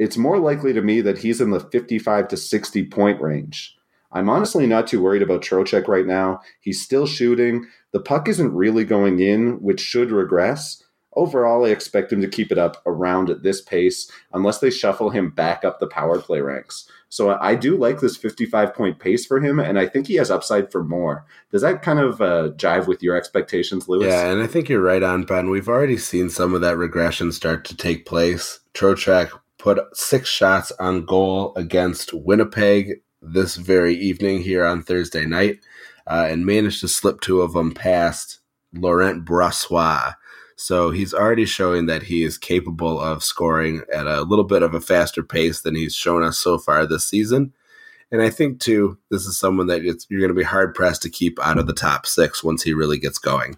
it's 0.00 0.16
more 0.16 0.38
likely 0.38 0.72
to 0.72 0.80
me 0.80 1.02
that 1.02 1.18
he's 1.18 1.42
in 1.42 1.50
the 1.50 1.60
55 1.60 2.28
to 2.28 2.36
60 2.36 2.84
point 2.86 3.20
range. 3.20 3.76
I'm 4.10 4.30
honestly 4.30 4.66
not 4.66 4.86
too 4.86 5.02
worried 5.02 5.22
about 5.22 5.42
Trocheck 5.42 5.86
right 5.86 6.06
now. 6.06 6.40
He's 6.58 6.82
still 6.82 7.06
shooting. 7.06 7.66
The 7.92 8.00
puck 8.00 8.26
isn't 8.26 8.54
really 8.54 8.84
going 8.84 9.20
in, 9.20 9.60
which 9.62 9.78
should 9.78 10.10
regress. 10.10 10.82
Overall, 11.16 11.66
I 11.66 11.70
expect 11.70 12.12
him 12.12 12.22
to 12.22 12.28
keep 12.28 12.50
it 12.50 12.56
up 12.56 12.80
around 12.86 13.28
at 13.28 13.42
this 13.42 13.60
pace 13.60 14.10
unless 14.32 14.58
they 14.58 14.70
shuffle 14.70 15.10
him 15.10 15.30
back 15.30 15.64
up 15.64 15.80
the 15.80 15.86
power 15.86 16.18
play 16.18 16.40
ranks. 16.40 16.88
So 17.10 17.36
I 17.38 17.54
do 17.54 17.76
like 17.76 18.00
this 18.00 18.16
55 18.16 18.72
point 18.72 19.00
pace 19.00 19.26
for 19.26 19.38
him, 19.38 19.60
and 19.60 19.78
I 19.78 19.86
think 19.86 20.06
he 20.06 20.14
has 20.14 20.30
upside 20.30 20.72
for 20.72 20.82
more. 20.82 21.26
Does 21.52 21.60
that 21.60 21.82
kind 21.82 21.98
of 21.98 22.22
uh, 22.22 22.50
jive 22.56 22.86
with 22.86 23.02
your 23.02 23.16
expectations, 23.16 23.86
Lewis? 23.86 24.06
Yeah, 24.06 24.30
and 24.30 24.40
I 24.40 24.46
think 24.46 24.68
you're 24.70 24.80
right 24.80 25.02
on, 25.02 25.24
Ben. 25.24 25.50
We've 25.50 25.68
already 25.68 25.98
seen 25.98 26.30
some 26.30 26.54
of 26.54 26.62
that 26.62 26.78
regression 26.78 27.32
start 27.32 27.66
to 27.66 27.76
take 27.76 28.06
place. 28.06 28.60
Trocheck 28.72 29.32
put 29.60 29.78
six 29.96 30.28
shots 30.28 30.72
on 30.80 31.04
goal 31.04 31.52
against 31.54 32.14
Winnipeg 32.14 33.00
this 33.20 33.56
very 33.56 33.94
evening 33.94 34.42
here 34.42 34.64
on 34.64 34.82
Thursday 34.82 35.26
night 35.26 35.58
uh, 36.06 36.26
and 36.28 36.46
managed 36.46 36.80
to 36.80 36.88
slip 36.88 37.20
two 37.20 37.42
of 37.42 37.52
them 37.52 37.72
past 37.72 38.40
Laurent 38.72 39.24
Brossoit. 39.24 40.14
So 40.56 40.90
he's 40.90 41.14
already 41.14 41.44
showing 41.44 41.86
that 41.86 42.04
he 42.04 42.22
is 42.22 42.38
capable 42.38 43.00
of 43.00 43.24
scoring 43.24 43.82
at 43.92 44.06
a 44.06 44.22
little 44.22 44.44
bit 44.44 44.62
of 44.62 44.74
a 44.74 44.80
faster 44.80 45.22
pace 45.22 45.60
than 45.62 45.74
he's 45.74 45.94
shown 45.94 46.22
us 46.22 46.38
so 46.38 46.58
far 46.58 46.86
this 46.86 47.04
season. 47.04 47.52
And 48.10 48.20
I 48.20 48.28
think, 48.28 48.60
too, 48.60 48.98
this 49.10 49.24
is 49.24 49.38
someone 49.38 49.68
that 49.68 49.82
you're 49.82 50.20
going 50.20 50.28
to 50.28 50.34
be 50.34 50.42
hard 50.42 50.74
pressed 50.74 51.02
to 51.02 51.10
keep 51.10 51.38
out 51.40 51.58
of 51.58 51.66
the 51.66 51.72
top 51.72 52.06
six 52.06 52.42
once 52.42 52.62
he 52.62 52.74
really 52.74 52.98
gets 52.98 53.18
going. 53.18 53.56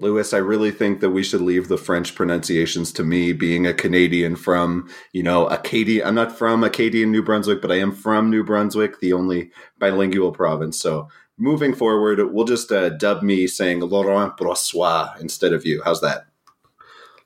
Lewis, 0.00 0.32
I 0.32 0.38
really 0.38 0.70
think 0.70 1.00
that 1.00 1.10
we 1.10 1.22
should 1.22 1.42
leave 1.42 1.68
the 1.68 1.76
French 1.78 2.14
pronunciations 2.14 2.92
to 2.92 3.04
me, 3.04 3.32
being 3.32 3.66
a 3.66 3.74
Canadian 3.74 4.36
from, 4.36 4.88
you 5.12 5.22
know, 5.22 5.46
Acadia. 5.46 6.06
I'm 6.06 6.14
not 6.14 6.36
from 6.36 6.64
Acadian, 6.64 7.12
New 7.12 7.22
Brunswick, 7.22 7.60
but 7.60 7.70
I 7.70 7.76
am 7.76 7.92
from 7.92 8.30
New 8.30 8.42
Brunswick, 8.42 9.00
the 9.00 9.12
only 9.12 9.50
bilingual 9.78 10.32
province. 10.32 10.80
So 10.80 11.08
moving 11.36 11.74
forward, 11.74 12.20
we'll 12.32 12.46
just 12.46 12.72
uh, 12.72 12.90
dub 12.90 13.22
me 13.22 13.46
saying 13.46 13.80
Laurent 13.80 14.36
Brossoit 14.36 15.20
instead 15.20 15.52
of 15.52 15.66
you. 15.66 15.82
How's 15.84 16.00
that? 16.00 16.26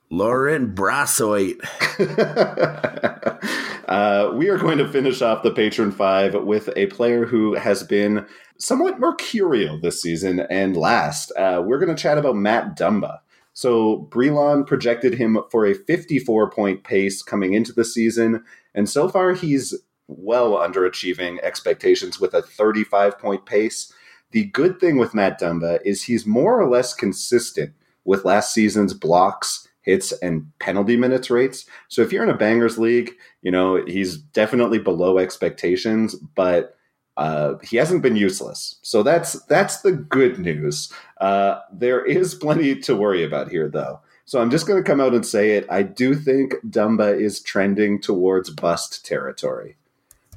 Laurent 0.09 0.75
Brossoit. 0.75 1.59
uh, 3.85 4.31
we 4.33 4.49
are 4.49 4.57
going 4.57 4.77
to 4.77 4.87
finish 4.87 5.21
off 5.21 5.43
the 5.43 5.51
Patron 5.51 5.91
Five 5.91 6.33
with 6.35 6.69
a 6.75 6.87
player 6.87 7.25
who 7.25 7.53
has 7.55 7.83
been 7.83 8.25
somewhat 8.57 8.99
mercurial 8.99 9.79
this 9.79 10.01
season 10.01 10.41
and 10.49 10.75
last. 10.75 11.31
Uh, 11.37 11.61
we're 11.65 11.79
going 11.79 11.95
to 11.95 12.01
chat 12.01 12.17
about 12.17 12.35
Matt 12.35 12.77
Dumba. 12.77 13.19
So 13.53 13.97
Brelon 14.11 14.65
projected 14.65 15.13
him 15.13 15.37
for 15.49 15.65
a 15.65 15.73
54 15.73 16.49
point 16.51 16.83
pace 16.83 17.21
coming 17.23 17.53
into 17.53 17.71
the 17.71 17.85
season, 17.85 18.43
and 18.73 18.89
so 18.89 19.07
far 19.07 19.33
he's 19.33 19.73
well 20.07 20.53
underachieving 20.53 21.39
expectations 21.41 22.19
with 22.19 22.33
a 22.33 22.41
35 22.41 23.17
point 23.17 23.45
pace. 23.45 23.93
The 24.31 24.45
good 24.45 24.79
thing 24.79 24.97
with 24.97 25.13
Matt 25.13 25.39
Dumba 25.39 25.79
is 25.85 26.03
he's 26.03 26.25
more 26.25 26.59
or 26.59 26.67
less 26.67 26.93
consistent 26.93 27.73
with 28.03 28.25
last 28.25 28.53
season's 28.53 28.93
blocks, 28.93 29.67
hits, 29.85 30.11
and 30.13 30.51
penalty 30.59 30.97
minutes 30.97 31.29
rates. 31.29 31.65
So 31.87 32.01
if 32.01 32.11
you're 32.11 32.23
in 32.23 32.29
a 32.29 32.37
bangers 32.37 32.77
league, 32.77 33.11
you 33.41 33.51
know, 33.51 33.83
he's 33.85 34.17
definitely 34.17 34.79
below 34.79 35.17
expectations, 35.17 36.15
but 36.15 36.75
uh, 37.17 37.53
he 37.63 37.77
hasn't 37.77 38.01
been 38.01 38.15
useless. 38.15 38.77
So 38.81 39.03
that's 39.03 39.41
that's 39.45 39.81
the 39.81 39.93
good 39.93 40.39
news. 40.39 40.91
Uh, 41.21 41.59
there 41.71 42.03
is 42.03 42.35
plenty 42.35 42.75
to 42.81 42.95
worry 42.95 43.23
about 43.23 43.49
here, 43.49 43.69
though. 43.69 44.01
So 44.25 44.41
I'm 44.41 44.49
just 44.49 44.65
going 44.65 44.83
to 44.83 44.89
come 44.89 44.99
out 44.99 45.13
and 45.13 45.25
say 45.25 45.51
it. 45.51 45.67
I 45.69 45.83
do 45.83 46.15
think 46.15 46.55
Dumba 46.67 47.19
is 47.19 47.41
trending 47.41 48.01
towards 48.01 48.49
bust 48.49 49.05
territory. 49.05 49.77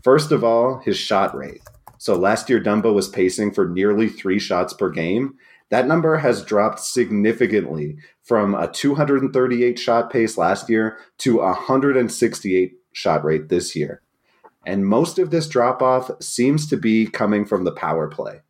First 0.05 0.31
of 0.31 0.45
all, 0.45 0.79
his 0.79 0.99
shot 0.99 1.35
rate. 1.35 1.63
So 1.97 2.15
last 2.15 2.49
year, 2.49 2.61
Dumba 2.61 2.95
was 2.95 3.09
pacing 3.09 3.53
for 3.53 3.67
nearly 3.67 4.09
three 4.09 4.39
shots 4.39 4.73
per 4.73 4.91
game. 4.91 5.35
That 5.71 5.87
number 5.87 6.17
has 6.17 6.45
dropped 6.45 6.81
significantly 6.81 7.99
from 8.23 8.55
a 8.55 8.69
238 8.69 9.79
shot 9.79 10.11
pace 10.11 10.39
last 10.39 10.71
year 10.71 10.99
to 11.19 11.41
a 11.41 11.53
168 11.53 12.73
shot 12.93 13.25
rate 13.25 13.49
this 13.49 13.77
year. 13.77 14.03
And 14.67 14.87
most 14.87 15.19
of 15.19 15.31
this 15.31 15.49
drop 15.49 15.83
off 15.83 16.11
seems 16.21 16.69
to 16.69 16.77
be 16.77 17.07
coming 17.07 17.45
from 17.45 17.65
the 17.65 17.73
power 17.73 18.09
play. 18.09 18.41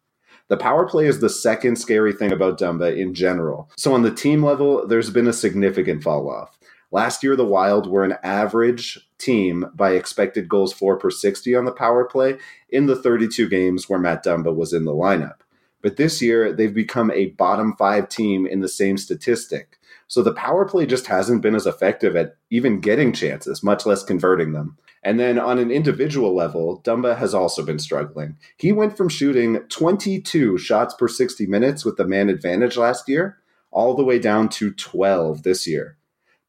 The 0.48 0.56
power 0.56 0.88
play 0.88 1.06
is 1.06 1.20
the 1.20 1.28
second 1.28 1.76
scary 1.76 2.12
thing 2.12 2.32
about 2.32 2.58
Dumba 2.58 2.96
in 2.96 3.12
general. 3.14 3.70
So, 3.76 3.92
on 3.92 4.02
the 4.02 4.14
team 4.14 4.42
level, 4.42 4.86
there's 4.86 5.10
been 5.10 5.28
a 5.28 5.32
significant 5.32 6.02
fall 6.02 6.30
off. 6.30 6.58
Last 6.90 7.22
year, 7.22 7.36
the 7.36 7.44
Wild 7.44 7.86
were 7.86 8.04
an 8.04 8.16
average 8.22 8.98
team 9.18 9.66
by 9.74 9.90
expected 9.90 10.48
goals 10.48 10.72
for 10.72 10.96
per 10.96 11.10
60 11.10 11.54
on 11.54 11.66
the 11.66 11.72
power 11.72 12.04
play 12.04 12.38
in 12.70 12.86
the 12.86 12.96
32 12.96 13.46
games 13.48 13.88
where 13.88 13.98
Matt 13.98 14.24
Dumba 14.24 14.54
was 14.54 14.72
in 14.72 14.86
the 14.86 14.92
lineup. 14.92 15.40
But 15.82 15.96
this 15.96 16.20
year, 16.20 16.52
they've 16.52 16.74
become 16.74 17.10
a 17.10 17.26
bottom 17.26 17.74
five 17.76 18.08
team 18.08 18.46
in 18.46 18.60
the 18.60 18.68
same 18.68 18.96
statistic. 18.96 19.78
So 20.08 20.22
the 20.22 20.32
power 20.32 20.64
play 20.64 20.86
just 20.86 21.06
hasn't 21.06 21.42
been 21.42 21.54
as 21.54 21.66
effective 21.66 22.16
at 22.16 22.36
even 22.50 22.80
getting 22.80 23.12
chances, 23.12 23.62
much 23.62 23.84
less 23.84 24.02
converting 24.02 24.52
them. 24.52 24.78
And 25.02 25.20
then 25.20 25.38
on 25.38 25.58
an 25.58 25.70
individual 25.70 26.34
level, 26.34 26.80
Dumba 26.82 27.16
has 27.18 27.34
also 27.34 27.64
been 27.64 27.78
struggling. 27.78 28.36
He 28.56 28.72
went 28.72 28.96
from 28.96 29.08
shooting 29.08 29.60
22 29.68 30.58
shots 30.58 30.94
per 30.94 31.08
60 31.08 31.46
minutes 31.46 31.84
with 31.84 31.96
the 31.96 32.06
man 32.06 32.30
advantage 32.30 32.76
last 32.76 33.08
year, 33.08 33.38
all 33.70 33.94
the 33.94 34.04
way 34.04 34.18
down 34.18 34.48
to 34.48 34.72
12 34.72 35.42
this 35.42 35.66
year. 35.66 35.97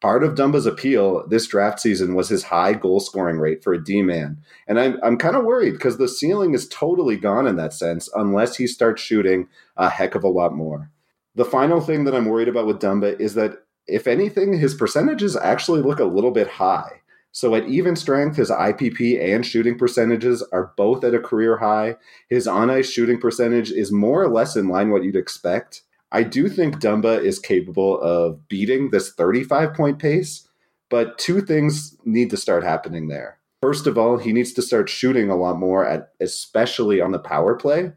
Part 0.01 0.23
of 0.23 0.35
Dumba's 0.35 0.65
appeal 0.65 1.27
this 1.27 1.45
draft 1.47 1.79
season 1.79 2.15
was 2.15 2.29
his 2.29 2.43
high 2.43 2.73
goal 2.73 3.01
scoring 3.01 3.37
rate 3.37 3.63
for 3.63 3.73
a 3.73 3.83
D 3.83 4.01
man. 4.01 4.37
And 4.65 4.79
I'm, 4.79 4.97
I'm 5.03 5.17
kind 5.17 5.35
of 5.35 5.43
worried 5.43 5.73
because 5.73 5.97
the 5.97 6.07
ceiling 6.07 6.53
is 6.53 6.69
totally 6.69 7.17
gone 7.17 7.45
in 7.45 7.57
that 7.57 7.73
sense 7.73 8.09
unless 8.15 8.55
he 8.55 8.65
starts 8.65 9.01
shooting 9.01 9.49
a 9.75 9.89
heck 9.89 10.15
of 10.15 10.23
a 10.23 10.29
lot 10.29 10.55
more. 10.55 10.89
The 11.35 11.43
final 11.43 11.81
thing 11.81 12.05
that 12.05 12.15
I'm 12.15 12.25
worried 12.25 12.47
about 12.47 12.65
with 12.65 12.79
Dumba 12.79 13.19
is 13.19 13.33
that, 13.35 13.63
if 13.87 14.07
anything, 14.07 14.57
his 14.57 14.73
percentages 14.73 15.35
actually 15.35 15.81
look 15.81 15.99
a 15.99 16.05
little 16.05 16.31
bit 16.31 16.47
high. 16.47 17.01
So 17.31 17.53
at 17.55 17.67
even 17.67 17.95
strength, 17.95 18.37
his 18.37 18.49
IPP 18.49 19.21
and 19.21 19.45
shooting 19.45 19.77
percentages 19.77 20.43
are 20.51 20.73
both 20.77 21.03
at 21.03 21.13
a 21.13 21.19
career 21.19 21.57
high. 21.57 21.97
His 22.29 22.47
on 22.47 22.69
ice 22.69 22.89
shooting 22.89 23.19
percentage 23.19 23.71
is 23.71 23.91
more 23.91 24.23
or 24.23 24.29
less 24.29 24.55
in 24.55 24.67
line 24.67 24.89
what 24.89 25.03
you'd 25.03 25.15
expect. 25.15 25.83
I 26.11 26.23
do 26.23 26.49
think 26.49 26.79
Dumba 26.79 27.21
is 27.23 27.39
capable 27.39 27.99
of 28.01 28.47
beating 28.47 28.89
this 28.89 29.11
35 29.13 29.73
point 29.73 29.99
pace, 29.99 30.47
but 30.89 31.17
two 31.17 31.41
things 31.41 31.95
need 32.05 32.29
to 32.31 32.37
start 32.37 32.63
happening 32.63 33.07
there. 33.07 33.37
First 33.61 33.87
of 33.87 33.97
all, 33.97 34.17
he 34.17 34.31
needs 34.31 34.53
to 34.53 34.61
start 34.61 34.89
shooting 34.89 35.29
a 35.29 35.35
lot 35.35 35.59
more 35.59 35.85
at 35.85 36.13
especially 36.19 37.01
on 37.01 37.11
the 37.11 37.19
power 37.19 37.55
play. 37.55 37.91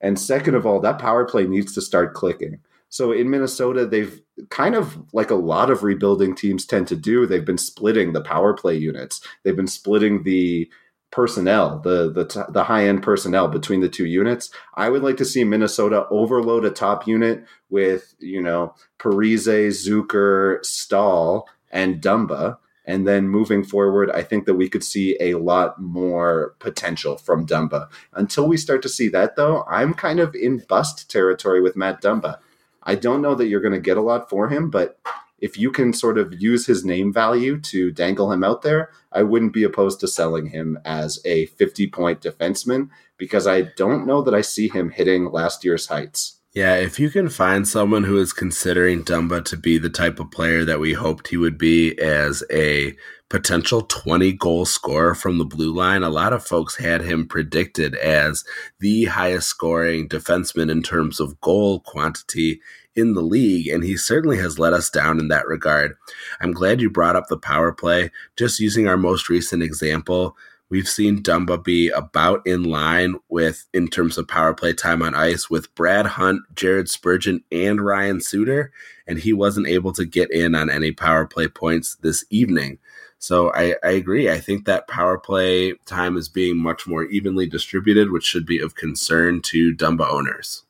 And 0.00 0.18
second 0.18 0.54
of 0.54 0.66
all, 0.66 0.80
that 0.80 0.98
power 0.98 1.26
play 1.26 1.46
needs 1.46 1.74
to 1.74 1.82
start 1.82 2.14
clicking. 2.14 2.60
So 2.88 3.12
in 3.12 3.30
Minnesota, 3.30 3.86
they've 3.86 4.20
kind 4.48 4.74
of 4.74 4.98
like 5.12 5.30
a 5.30 5.36
lot 5.36 5.70
of 5.70 5.82
rebuilding 5.82 6.34
teams 6.34 6.66
tend 6.66 6.88
to 6.88 6.96
do. 6.96 7.26
They've 7.26 7.44
been 7.44 7.58
splitting 7.58 8.12
the 8.12 8.22
power 8.22 8.52
play 8.54 8.76
units. 8.76 9.20
They've 9.44 9.56
been 9.56 9.68
splitting 9.68 10.24
the 10.24 10.68
personnel, 11.10 11.80
the 11.80 12.10
the 12.10 12.46
the 12.50 12.64
high 12.64 12.86
end 12.86 13.02
personnel 13.02 13.48
between 13.48 13.80
the 13.80 13.88
two 13.88 14.06
units. 14.06 14.50
I 14.74 14.88
would 14.88 15.02
like 15.02 15.16
to 15.18 15.24
see 15.24 15.44
Minnesota 15.44 16.06
overload 16.10 16.64
a 16.64 16.70
top 16.70 17.06
unit 17.06 17.44
with 17.68 18.14
you 18.18 18.42
know 18.42 18.74
Parise, 18.98 19.86
Zucker, 19.86 20.64
Staal, 20.64 21.48
and 21.70 22.00
Dumba. 22.00 22.58
And 22.86 23.06
then 23.06 23.28
moving 23.28 23.62
forward, 23.62 24.10
I 24.10 24.22
think 24.22 24.46
that 24.46 24.54
we 24.54 24.68
could 24.68 24.82
see 24.82 25.16
a 25.20 25.34
lot 25.34 25.80
more 25.80 26.56
potential 26.58 27.18
from 27.18 27.46
Dumba. 27.46 27.88
Until 28.14 28.48
we 28.48 28.56
start 28.56 28.82
to 28.82 28.88
see 28.88 29.08
that, 29.10 29.36
though, 29.36 29.62
I'm 29.70 29.94
kind 29.94 30.18
of 30.18 30.34
in 30.34 30.64
bust 30.68 31.08
territory 31.08 31.60
with 31.60 31.76
Matt 31.76 32.02
Dumba. 32.02 32.38
I 32.82 32.96
don't 32.96 33.22
know 33.22 33.34
that 33.36 33.46
you're 33.46 33.60
going 33.60 33.74
to 33.74 33.80
get 33.80 33.98
a 33.98 34.02
lot 34.02 34.28
for 34.28 34.48
him, 34.48 34.70
but 34.70 34.98
if 35.40 35.58
you 35.58 35.70
can 35.70 35.92
sort 35.92 36.18
of 36.18 36.40
use 36.40 36.66
his 36.66 36.84
name 36.84 37.12
value 37.12 37.58
to 37.60 37.90
dangle 37.90 38.32
him 38.32 38.44
out 38.44 38.62
there, 38.62 38.90
I 39.12 39.22
wouldn't 39.22 39.52
be 39.52 39.64
opposed 39.64 40.00
to 40.00 40.08
selling 40.08 40.46
him 40.46 40.78
as 40.84 41.20
a 41.24 41.46
50 41.46 41.88
point 41.88 42.20
defenseman 42.20 42.90
because 43.16 43.46
I 43.46 43.62
don't 43.76 44.06
know 44.06 44.22
that 44.22 44.34
I 44.34 44.40
see 44.40 44.68
him 44.68 44.90
hitting 44.90 45.30
last 45.30 45.64
year's 45.64 45.86
heights. 45.86 46.40
Yeah, 46.52 46.74
if 46.74 46.98
you 46.98 47.10
can 47.10 47.28
find 47.28 47.66
someone 47.66 48.02
who 48.02 48.18
is 48.18 48.32
considering 48.32 49.04
Dumba 49.04 49.44
to 49.44 49.56
be 49.56 49.78
the 49.78 49.88
type 49.88 50.18
of 50.18 50.32
player 50.32 50.64
that 50.64 50.80
we 50.80 50.94
hoped 50.94 51.28
he 51.28 51.36
would 51.36 51.56
be 51.56 51.96
as 52.00 52.42
a 52.50 52.96
potential 53.28 53.82
20 53.82 54.32
goal 54.32 54.64
scorer 54.66 55.14
from 55.14 55.38
the 55.38 55.44
blue 55.44 55.72
line, 55.72 56.02
a 56.02 56.10
lot 56.10 56.32
of 56.32 56.44
folks 56.44 56.76
had 56.76 57.02
him 57.02 57.28
predicted 57.28 57.94
as 57.94 58.44
the 58.80 59.04
highest 59.04 59.46
scoring 59.46 60.08
defenseman 60.08 60.72
in 60.72 60.82
terms 60.82 61.20
of 61.20 61.40
goal 61.40 61.78
quantity 61.80 62.60
in 63.00 63.14
the 63.14 63.22
league, 63.22 63.66
and 63.66 63.82
he 63.82 63.96
certainly 63.96 64.36
has 64.36 64.58
let 64.58 64.72
us 64.72 64.90
down 64.90 65.18
in 65.18 65.28
that 65.28 65.46
regard. 65.46 65.96
I'm 66.40 66.52
glad 66.52 66.80
you 66.80 66.90
brought 66.90 67.16
up 67.16 67.26
the 67.28 67.38
power 67.38 67.72
play. 67.72 68.10
Just 68.36 68.60
using 68.60 68.86
our 68.86 68.96
most 68.96 69.28
recent 69.28 69.62
example, 69.62 70.36
We've 70.70 70.88
seen 70.88 71.20
Dumba 71.20 71.62
be 71.62 71.88
about 71.88 72.46
in 72.46 72.62
line 72.62 73.16
with, 73.28 73.66
in 73.74 73.88
terms 73.88 74.16
of 74.16 74.28
power 74.28 74.54
play 74.54 74.72
time 74.72 75.02
on 75.02 75.16
ice, 75.16 75.50
with 75.50 75.74
Brad 75.74 76.06
Hunt, 76.06 76.42
Jared 76.54 76.88
Spurgeon, 76.88 77.42
and 77.50 77.84
Ryan 77.84 78.20
Suter, 78.20 78.72
and 79.04 79.18
he 79.18 79.32
wasn't 79.32 79.66
able 79.66 79.92
to 79.94 80.04
get 80.04 80.30
in 80.30 80.54
on 80.54 80.70
any 80.70 80.92
power 80.92 81.26
play 81.26 81.48
points 81.48 81.96
this 81.96 82.24
evening. 82.30 82.78
So 83.18 83.52
I, 83.52 83.74
I 83.82 83.90
agree. 83.90 84.30
I 84.30 84.38
think 84.38 84.64
that 84.64 84.86
power 84.86 85.18
play 85.18 85.74
time 85.86 86.16
is 86.16 86.28
being 86.28 86.56
much 86.56 86.86
more 86.86 87.02
evenly 87.06 87.46
distributed, 87.46 88.12
which 88.12 88.24
should 88.24 88.46
be 88.46 88.60
of 88.60 88.76
concern 88.76 89.42
to 89.46 89.74
Dumba 89.74 90.08
owners. 90.08 90.62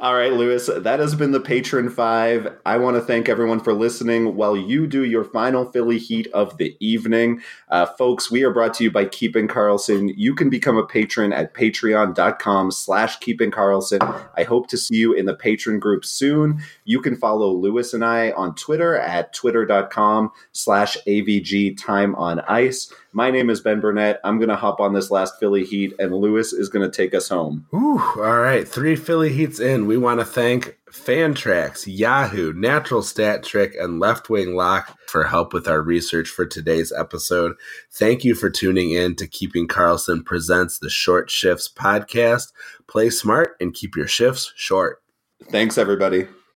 All 0.00 0.14
right, 0.14 0.32
Lewis, 0.32 0.68
that 0.74 0.98
has 0.98 1.14
been 1.14 1.30
the 1.30 1.38
Patron 1.38 1.88
Five. 1.88 2.52
I 2.66 2.78
want 2.78 2.96
to 2.96 3.00
thank 3.00 3.28
everyone 3.28 3.60
for 3.60 3.72
listening 3.72 4.34
while 4.34 4.56
you 4.56 4.88
do 4.88 5.04
your 5.04 5.22
final 5.22 5.70
Philly 5.70 5.98
Heat 5.98 6.26
of 6.34 6.58
the 6.58 6.76
evening. 6.80 7.40
Uh, 7.68 7.86
folks, 7.86 8.28
we 8.28 8.42
are 8.42 8.52
brought 8.52 8.74
to 8.74 8.84
you 8.84 8.90
by 8.90 9.04
Keeping 9.04 9.46
Karlsson. 9.46 10.12
You 10.16 10.34
can 10.34 10.50
become 10.50 10.76
a 10.76 10.84
patron 10.84 11.32
at 11.32 11.54
patreon.com 11.54 12.72
slash 12.72 13.18
Keeping 13.20 13.52
Karlsson. 13.52 14.28
I 14.36 14.42
hope 14.42 14.66
to 14.68 14.76
see 14.76 14.96
you 14.96 15.12
in 15.12 15.26
the 15.26 15.34
patron 15.36 15.78
group 15.78 16.04
soon. 16.04 16.60
You 16.84 17.00
can 17.00 17.14
follow 17.14 17.52
Lewis 17.52 17.94
and 17.94 18.04
I 18.04 18.32
on 18.32 18.56
Twitter 18.56 18.98
at 18.98 19.32
twitter.com 19.32 20.32
slash 20.50 20.96
AVG 21.06 21.80
Time 21.80 22.16
on 22.16 22.40
Ice. 22.40 22.92
My 23.16 23.30
name 23.30 23.48
is 23.48 23.60
Ben 23.60 23.80
Burnett. 23.80 24.18
I'm 24.24 24.38
going 24.38 24.48
to 24.48 24.56
hop 24.56 24.80
on 24.80 24.92
this 24.92 25.08
last 25.08 25.38
Philly 25.38 25.64
Heat, 25.64 25.94
and 26.00 26.12
Lewis 26.12 26.52
is 26.52 26.68
going 26.68 26.84
to 26.84 26.94
take 26.94 27.14
us 27.14 27.28
home. 27.28 27.64
Ooh, 27.72 28.00
all 28.16 28.40
right. 28.40 28.66
Three 28.66 28.96
Philly 28.96 29.32
Heats 29.32 29.60
in. 29.60 29.86
We 29.86 29.96
want 29.96 30.18
to 30.18 30.26
thank 30.26 30.76
Fantrax, 30.90 31.84
Yahoo, 31.86 32.52
Natural 32.52 33.02
Stat 33.02 33.44
Trick, 33.44 33.76
and 33.78 34.00
Left 34.00 34.28
Wing 34.28 34.56
Lock 34.56 34.98
for 35.06 35.22
help 35.22 35.52
with 35.52 35.68
our 35.68 35.80
research 35.80 36.28
for 36.28 36.44
today's 36.44 36.92
episode. 36.92 37.54
Thank 37.92 38.24
you 38.24 38.34
for 38.34 38.50
tuning 38.50 38.90
in 38.90 39.14
to 39.14 39.28
Keeping 39.28 39.68
Karlsson 39.68 40.24
Presents 40.24 40.80
the 40.80 40.90
Short 40.90 41.30
Shifts 41.30 41.72
podcast. 41.72 42.52
Play 42.88 43.10
smart 43.10 43.54
and 43.60 43.72
keep 43.72 43.94
your 43.94 44.08
shifts 44.08 44.52
short. 44.56 45.00
Thanks, 45.50 45.78
everybody. 45.78 46.26